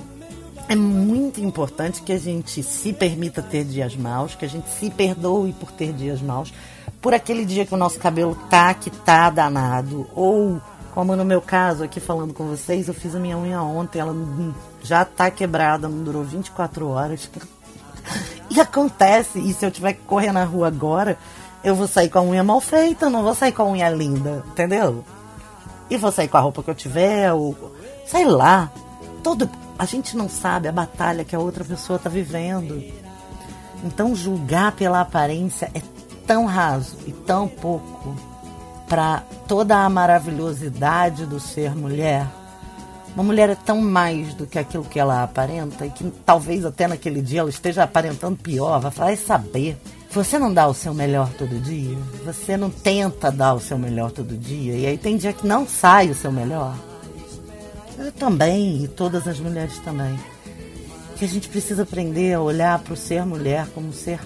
é 0.68 0.76
muito 0.76 1.40
importante 1.40 2.02
que 2.02 2.12
a 2.12 2.18
gente 2.18 2.62
se 2.62 2.92
permita 2.92 3.42
ter 3.42 3.64
dias 3.64 3.96
maus, 3.96 4.34
que 4.34 4.44
a 4.44 4.48
gente 4.48 4.68
se 4.70 4.90
perdoe 4.90 5.52
por 5.52 5.72
ter 5.72 5.92
dias 5.92 6.22
maus, 6.22 6.52
por 7.00 7.12
aquele 7.12 7.44
dia 7.44 7.66
que 7.66 7.74
o 7.74 7.78
nosso 7.78 7.98
cabelo 7.98 8.36
tá 8.48 8.72
que 8.74 8.90
tá 8.90 9.28
danado, 9.28 10.06
ou 10.14 10.60
como 10.94 11.16
no 11.16 11.24
meu 11.24 11.42
caso 11.42 11.82
aqui 11.82 11.98
falando 11.98 12.32
com 12.32 12.46
vocês, 12.46 12.86
eu 12.86 12.94
fiz 12.94 13.16
a 13.16 13.18
minha 13.18 13.36
unha 13.36 13.60
ontem, 13.60 13.98
ela 13.98 14.14
já 14.80 15.04
tá 15.04 15.28
quebrada, 15.28 15.88
não 15.88 16.04
durou 16.04 16.22
24 16.22 16.88
horas. 16.88 17.28
E 18.50 18.60
acontece, 18.60 19.38
e 19.38 19.54
se 19.54 19.64
eu 19.64 19.70
tiver 19.70 19.94
que 19.94 20.02
correr 20.02 20.30
na 20.30 20.44
rua 20.44 20.68
agora, 20.68 21.18
eu 21.64 21.74
vou 21.74 21.88
sair 21.88 22.10
com 22.10 22.18
a 22.18 22.22
unha 22.22 22.44
mal 22.44 22.60
feita, 22.60 23.08
não 23.08 23.22
vou 23.22 23.34
sair 23.34 23.50
com 23.50 23.62
a 23.62 23.70
unha 23.70 23.88
linda, 23.88 24.44
entendeu? 24.46 25.02
E 25.88 25.96
vou 25.96 26.12
sair 26.12 26.28
com 26.28 26.36
a 26.36 26.40
roupa 26.40 26.62
que 26.62 26.70
eu 26.70 26.74
tiver, 26.74 27.32
ou 27.32 27.56
sei 28.06 28.26
lá. 28.26 28.70
Todo, 29.22 29.48
a 29.78 29.86
gente 29.86 30.16
não 30.16 30.28
sabe 30.28 30.68
a 30.68 30.72
batalha 30.72 31.24
que 31.24 31.34
a 31.34 31.40
outra 31.40 31.64
pessoa 31.64 31.96
está 31.96 32.10
vivendo. 32.10 32.84
Então 33.82 34.14
julgar 34.14 34.72
pela 34.72 35.00
aparência 35.00 35.70
é 35.74 35.80
tão 36.26 36.44
raso 36.44 36.98
e 37.06 37.12
tão 37.12 37.48
pouco 37.48 38.33
para 38.88 39.22
toda 39.48 39.78
a 39.78 39.88
maravilhosidade 39.88 41.26
do 41.26 41.40
ser 41.40 41.74
mulher. 41.74 42.26
Uma 43.14 43.22
mulher 43.22 43.48
é 43.48 43.54
tão 43.54 43.80
mais 43.80 44.34
do 44.34 44.46
que 44.46 44.58
aquilo 44.58 44.84
que 44.84 44.98
ela 44.98 45.22
aparenta 45.22 45.86
e 45.86 45.90
que 45.90 46.04
talvez 46.26 46.64
até 46.64 46.88
naquele 46.88 47.22
dia 47.22 47.40
ela 47.40 47.50
esteja 47.50 47.84
aparentando 47.84 48.36
pior. 48.36 48.80
Vai 48.80 48.90
falar, 48.90 49.12
é 49.12 49.16
saber. 49.16 49.76
Você 50.10 50.38
não 50.38 50.52
dá 50.52 50.66
o 50.66 50.74
seu 50.74 50.92
melhor 50.92 51.28
todo 51.38 51.60
dia? 51.60 51.96
Você 52.24 52.56
não 52.56 52.70
tenta 52.70 53.30
dar 53.30 53.54
o 53.54 53.60
seu 53.60 53.78
melhor 53.78 54.10
todo 54.10 54.36
dia? 54.36 54.74
E 54.74 54.86
aí 54.86 54.98
tem 54.98 55.16
dia 55.16 55.32
que 55.32 55.46
não 55.46 55.66
sai 55.66 56.10
o 56.10 56.14
seu 56.14 56.32
melhor? 56.32 56.76
Eu 57.98 58.10
também, 58.12 58.82
e 58.84 58.88
todas 58.88 59.28
as 59.28 59.38
mulheres 59.38 59.78
também. 59.78 60.18
Que 61.16 61.24
a 61.24 61.28
gente 61.28 61.48
precisa 61.48 61.84
aprender 61.84 62.34
a 62.34 62.40
olhar 62.40 62.80
para 62.80 62.94
o 62.94 62.96
ser 62.96 63.24
mulher 63.24 63.66
como 63.74 63.88
um 63.88 63.92
ser 63.92 64.18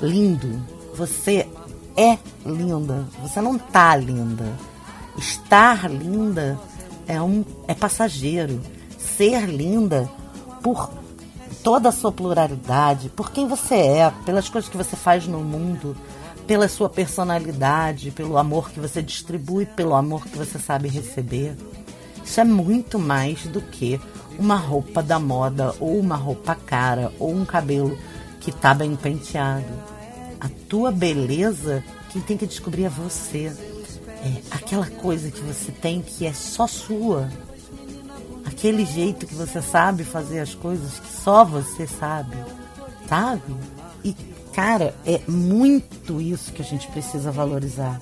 lindo. 0.00 0.60
Você 0.94 1.48
é 1.96 2.18
linda, 2.44 3.06
você 3.22 3.40
não 3.40 3.58
tá 3.58 3.96
linda. 3.96 4.52
Estar 5.16 5.90
linda 5.90 6.58
é 7.06 7.20
um 7.20 7.44
é 7.66 7.74
passageiro. 7.74 8.60
Ser 8.98 9.46
linda 9.46 10.10
por 10.62 10.90
toda 11.62 11.88
a 11.88 11.92
sua 11.92 12.12
pluralidade, 12.12 13.08
por 13.10 13.30
quem 13.30 13.46
você 13.46 13.74
é, 13.74 14.12
pelas 14.24 14.48
coisas 14.48 14.70
que 14.70 14.76
você 14.76 14.96
faz 14.96 15.26
no 15.26 15.40
mundo, 15.40 15.96
pela 16.46 16.68
sua 16.68 16.88
personalidade, 16.88 18.10
pelo 18.10 18.38
amor 18.38 18.70
que 18.70 18.80
você 18.80 19.02
distribui, 19.02 19.66
pelo 19.66 19.94
amor 19.94 20.26
que 20.26 20.36
você 20.36 20.58
sabe 20.58 20.88
receber. 20.88 21.56
Isso 22.24 22.40
é 22.40 22.44
muito 22.44 22.98
mais 22.98 23.44
do 23.46 23.60
que 23.60 24.00
uma 24.38 24.56
roupa 24.56 25.02
da 25.02 25.18
moda, 25.18 25.74
ou 25.80 25.98
uma 25.98 26.16
roupa 26.16 26.54
cara, 26.54 27.12
ou 27.18 27.32
um 27.34 27.44
cabelo 27.44 27.96
que 28.40 28.50
tá 28.50 28.72
bem 28.72 28.96
penteado. 28.96 29.89
A 30.40 30.48
tua 30.68 30.90
beleza, 30.90 31.84
quem 32.10 32.22
tem 32.22 32.36
que 32.36 32.46
descobrir 32.46 32.84
é 32.84 32.88
você. 32.88 33.52
É 34.22 34.42
aquela 34.50 34.86
coisa 34.86 35.30
que 35.30 35.40
você 35.40 35.70
tem 35.70 36.00
que 36.00 36.26
é 36.26 36.32
só 36.32 36.66
sua. 36.66 37.30
Aquele 38.44 38.84
jeito 38.84 39.26
que 39.26 39.34
você 39.34 39.60
sabe 39.60 40.02
fazer 40.04 40.40
as 40.40 40.54
coisas 40.54 40.98
que 40.98 41.12
só 41.22 41.44
você 41.44 41.86
sabe. 41.86 42.36
Sabe? 43.08 43.54
E, 44.02 44.14
cara, 44.52 44.94
é 45.04 45.20
muito 45.28 46.20
isso 46.20 46.52
que 46.52 46.62
a 46.62 46.64
gente 46.64 46.86
precisa 46.88 47.30
valorizar. 47.30 48.00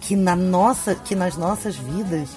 Que, 0.00 0.16
na 0.16 0.34
nossa, 0.34 0.94
que 0.94 1.14
nas 1.14 1.36
nossas 1.36 1.76
vidas 1.76 2.30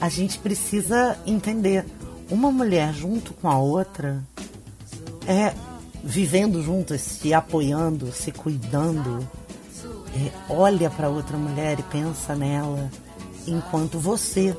a 0.00 0.08
gente 0.08 0.38
precisa 0.38 1.18
entender. 1.26 1.84
Uma 2.30 2.52
mulher 2.52 2.94
junto 2.94 3.34
com 3.34 3.48
a 3.48 3.58
outra 3.58 4.22
é 5.26 5.52
vivendo 6.02 6.62
juntas, 6.62 7.00
se 7.00 7.32
apoiando, 7.34 8.12
se 8.12 8.32
cuidando. 8.32 9.28
É, 10.14 10.52
olha 10.52 10.90
para 10.90 11.08
outra 11.08 11.36
mulher 11.36 11.78
e 11.78 11.82
pensa 11.84 12.34
nela 12.34 12.90
enquanto 13.46 13.98
você. 13.98 14.56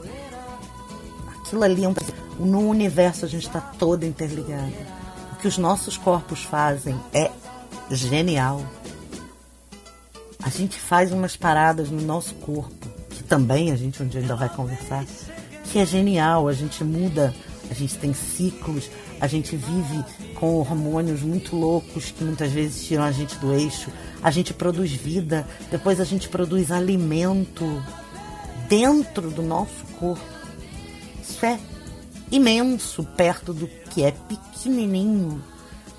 Aquilo 1.40 1.64
ali 1.64 1.84
é 1.84 1.90
um. 1.90 1.94
No 2.40 2.70
universo 2.70 3.26
a 3.26 3.28
gente 3.28 3.48
está 3.48 3.60
toda 3.60 4.06
interligada. 4.06 4.72
O 5.34 5.36
que 5.36 5.48
os 5.48 5.58
nossos 5.58 5.98
corpos 5.98 6.44
fazem 6.44 7.00
é 7.14 7.30
genial. 7.90 8.62
A 10.42 10.50
gente 10.50 10.80
faz 10.80 11.12
umas 11.12 11.36
paradas 11.36 11.90
no 11.92 12.02
nosso 12.02 12.34
corpo, 12.36 12.88
que 13.10 13.24
também 13.24 13.72
a 13.72 13.76
gente 13.76 14.02
um 14.02 14.08
dia 14.08 14.22
ainda 14.22 14.36
vai 14.36 14.50
conversar, 14.50 15.06
que 15.66 15.78
é 15.78 15.86
genial. 15.86 16.48
A 16.48 16.54
gente 16.54 16.84
muda, 16.84 17.34
a 17.70 17.74
gente 17.74 17.96
tem 17.98 18.14
ciclos, 18.14 18.90
a 19.22 19.28
gente 19.28 19.56
vive 19.56 20.04
com 20.34 20.56
hormônios 20.56 21.22
muito 21.22 21.56
loucos 21.56 22.10
que 22.10 22.24
muitas 22.24 22.52
vezes 22.52 22.84
tiram 22.84 23.04
a 23.04 23.12
gente 23.12 23.38
do 23.38 23.54
eixo. 23.54 23.92
A 24.24 24.32
gente 24.32 24.52
produz 24.52 24.92
vida, 24.92 25.48
depois 25.70 26.00
a 26.00 26.04
gente 26.04 26.28
produz 26.28 26.72
alimento 26.72 27.64
dentro 28.68 29.30
do 29.30 29.44
nosso 29.44 29.86
corpo. 30.00 30.26
Isso 31.22 31.46
é 31.46 31.60
imenso 32.32 33.04
perto 33.04 33.54
do 33.54 33.68
que 33.68 34.02
é 34.02 34.12
pequenininho 34.12 35.44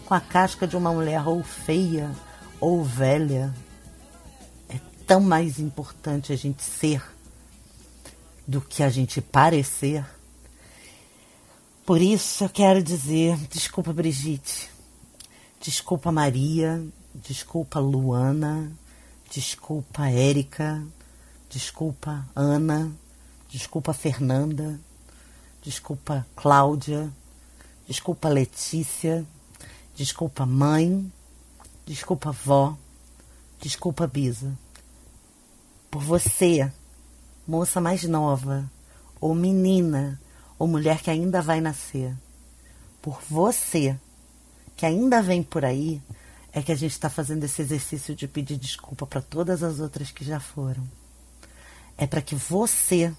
com 0.05 0.15
a 0.15 0.21
casca 0.21 0.67
de 0.67 0.77
uma 0.77 0.93
mulher 0.93 1.25
ou 1.29 1.45
feia 1.45 2.11
ou 2.59 2.83
velha. 2.83 3.55
É 4.69 4.81
tão 5.07 5.21
mais 5.21 5.61
importante 5.61 6.33
a 6.33 6.37
gente 6.37 6.65
ser 6.65 7.01
do 8.49 8.61
que 8.61 8.83
a 8.83 8.89
gente 8.89 9.21
parecer. 9.21 10.05
Por 11.85 12.01
isso 12.01 12.45
eu 12.45 12.49
quero 12.49 12.81
dizer, 12.81 13.37
desculpa 13.49 13.93
Brigitte, 13.93 14.71
desculpa 15.61 16.13
Maria, 16.13 16.81
desculpa 17.13 17.81
Luana, 17.81 18.71
desculpa 19.29 20.09
Érica, 20.09 20.81
desculpa 21.51 22.25
Ana, 22.37 22.89
desculpa 23.49 23.93
Fernanda, 23.93 24.79
desculpa 25.61 26.25
Cláudia, 26.37 27.13
desculpa 27.89 28.29
Letícia, 28.29 29.27
desculpa 29.97 30.47
mãe, 30.47 31.13
desculpa 31.85 32.31
vó, 32.31 32.77
desculpa 33.61 34.07
Bisa. 34.07 34.57
Por 35.91 36.01
você, 36.01 36.73
moça 37.45 37.81
mais 37.81 38.05
nova, 38.05 38.71
ou 39.21 39.35
menina, 39.35 40.21
ou 40.63 40.69
mulher 40.69 41.03
que 41.03 41.11
ainda 41.11 41.43
vai 41.43 41.61
nascer. 41.61 42.15
Por 43.03 43.21
você, 43.29 43.99
que 44.77 44.87
ainda 44.87 45.21
vem 45.21 45.43
por 45.43 45.65
aí, 45.65 46.01
é 46.53 46.63
que 46.63 46.71
a 46.71 46.77
gente 46.77 46.93
está 46.93 47.11
fazendo 47.11 47.43
esse 47.43 47.61
exercício 47.63 48.15
de 48.15 48.29
pedir 48.29 48.59
desculpa 48.59 49.05
para 49.05 49.21
todas 49.21 49.65
as 49.65 49.81
outras 49.81 50.13
que 50.13 50.25
já 50.25 50.39
foram. 50.39 50.89
É 51.99 52.07
para 52.07 52.23
que 52.23 52.37
você 52.37 53.13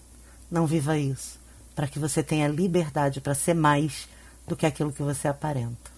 não 0.50 0.66
viva 0.66 0.98
isso, 0.98 1.38
para 1.76 1.86
que 1.86 2.00
você 2.00 2.24
tenha 2.24 2.48
liberdade 2.48 3.20
para 3.20 3.36
ser 3.36 3.56
mais 3.56 4.08
do 4.48 4.56
que 4.56 4.66
aquilo 4.66 4.94
que 4.94 5.04
você 5.04 5.28
aparenta. 5.28 5.92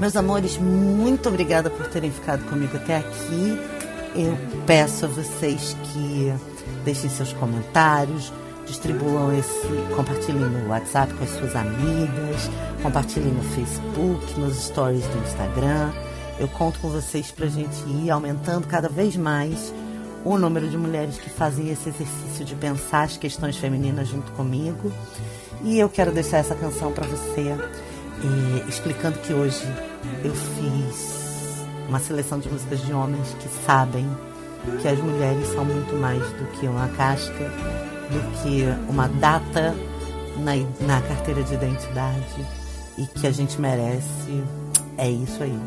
Meus 0.00 0.16
amores, 0.16 0.56
muito 0.56 1.28
obrigada 1.28 1.68
por 1.68 1.86
terem 1.88 2.10
ficado 2.10 2.42
comigo 2.48 2.74
até 2.74 2.96
aqui. 2.96 3.60
Eu 4.16 4.34
peço 4.66 5.04
a 5.04 5.08
vocês 5.08 5.76
que 5.84 6.32
deixem 6.86 7.10
seus 7.10 7.34
comentários, 7.34 8.32
distribuam 8.66 9.30
esse, 9.38 9.68
compartilhem 9.94 10.40
no 10.40 10.70
WhatsApp 10.70 11.12
com 11.12 11.22
as 11.22 11.28
suas 11.28 11.54
amigas, 11.54 12.50
compartilhem 12.82 13.30
no 13.30 13.42
Facebook, 13.42 14.40
nos 14.40 14.56
stories 14.68 15.04
do 15.04 15.18
Instagram. 15.18 15.92
Eu 16.38 16.48
conto 16.48 16.78
com 16.78 16.88
vocês 16.88 17.30
para 17.30 17.44
a 17.44 17.50
gente 17.50 17.76
ir 17.86 18.10
aumentando 18.10 18.66
cada 18.66 18.88
vez 18.88 19.14
mais 19.16 19.70
o 20.24 20.38
número 20.38 20.66
de 20.70 20.78
mulheres 20.78 21.18
que 21.18 21.28
fazem 21.28 21.68
esse 21.68 21.90
exercício 21.90 22.42
de 22.46 22.54
pensar 22.54 23.02
as 23.02 23.18
questões 23.18 23.58
femininas 23.58 24.08
junto 24.08 24.32
comigo. 24.32 24.90
E 25.62 25.78
eu 25.78 25.90
quero 25.90 26.10
deixar 26.10 26.38
essa 26.38 26.54
canção 26.54 26.90
para 26.90 27.06
você, 27.06 27.50
eh, 27.50 28.64
explicando 28.66 29.18
que 29.18 29.34
hoje 29.34 29.62
eu 30.24 30.34
fiz 30.34 31.66
uma 31.88 31.98
seleção 31.98 32.38
de 32.38 32.48
músicas 32.48 32.80
de 32.82 32.92
homens 32.92 33.34
que 33.40 33.48
sabem 33.64 34.08
que 34.80 34.88
as 34.88 34.98
mulheres 34.98 35.46
são 35.48 35.64
muito 35.64 35.94
mais 35.96 36.22
do 36.22 36.46
que 36.52 36.66
uma 36.66 36.88
casca, 36.88 37.50
do 38.10 38.42
que 38.42 38.64
uma 38.88 39.08
data 39.08 39.74
na, 40.36 40.52
na 40.86 41.00
carteira 41.02 41.42
de 41.42 41.54
identidade 41.54 42.46
e 42.98 43.06
que 43.06 43.26
a 43.26 43.30
gente 43.30 43.60
merece. 43.60 44.44
É 44.96 45.08
isso 45.08 45.42
aí. 45.42 45.58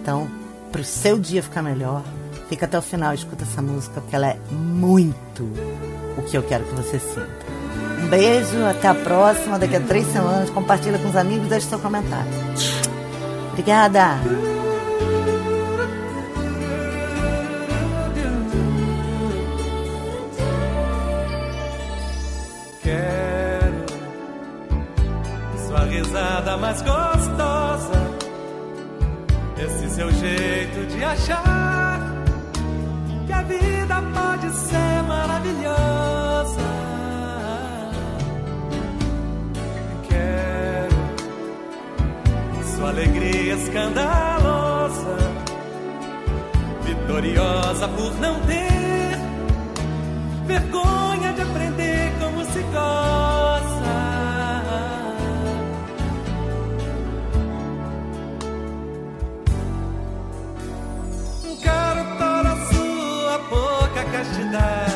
Então, 0.00 0.28
para 0.70 0.80
o 0.80 0.84
seu 0.84 1.18
dia 1.18 1.42
ficar 1.42 1.62
melhor, 1.62 2.02
fica 2.48 2.66
até 2.66 2.78
o 2.78 2.82
final 2.82 3.12
e 3.12 3.16
escuta 3.16 3.44
essa 3.44 3.62
música, 3.62 4.00
porque 4.00 4.16
ela 4.16 4.28
é 4.28 4.38
muito 4.50 5.44
o 6.18 6.22
que 6.22 6.36
eu 6.36 6.42
quero 6.42 6.64
que 6.64 6.74
você 6.74 6.98
sinta. 6.98 7.62
Um 8.02 8.08
beijo, 8.08 8.64
até 8.64 8.88
a 8.88 8.94
próxima, 8.94 9.58
daqui 9.58 9.76
a 9.76 9.80
três 9.80 10.06
semanas. 10.08 10.50
Compartilha 10.50 10.98
com 10.98 11.08
os 11.08 11.16
amigos, 11.16 11.48
deixe 11.48 11.68
seu 11.68 11.78
comentário. 11.78 12.32
Obrigada! 13.52 14.18
Quero 22.82 23.86
sua 25.66 25.84
risada 25.84 26.56
mais 26.56 26.80
gostosa, 26.80 27.92
esse 29.58 29.90
seu 29.90 30.10
jeito 30.12 30.86
de 30.86 31.04
achar 31.04 32.00
que 33.26 33.32
a 33.34 33.42
vida 33.42 34.02
pode 34.14 34.50
ser 34.50 35.02
maravilhosa. 35.06 36.21
Alegria 43.02 43.54
escandalosa, 43.54 45.16
vitoriosa 46.84 47.88
por 47.88 48.14
não 48.20 48.40
ter 48.42 49.18
vergonha 50.46 51.32
de 51.32 51.42
aprender 51.42 52.12
como 52.20 52.44
se 52.44 52.60
goza. 52.60 53.82
Quero 61.60 62.04
toda 62.18 62.52
a 62.52 62.66
sua 62.72 63.38
pouca 63.48 64.04
castidade. 64.12 64.91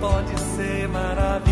Pode 0.00 0.38
ser 0.56 0.88
maravilhosa. 0.88 1.47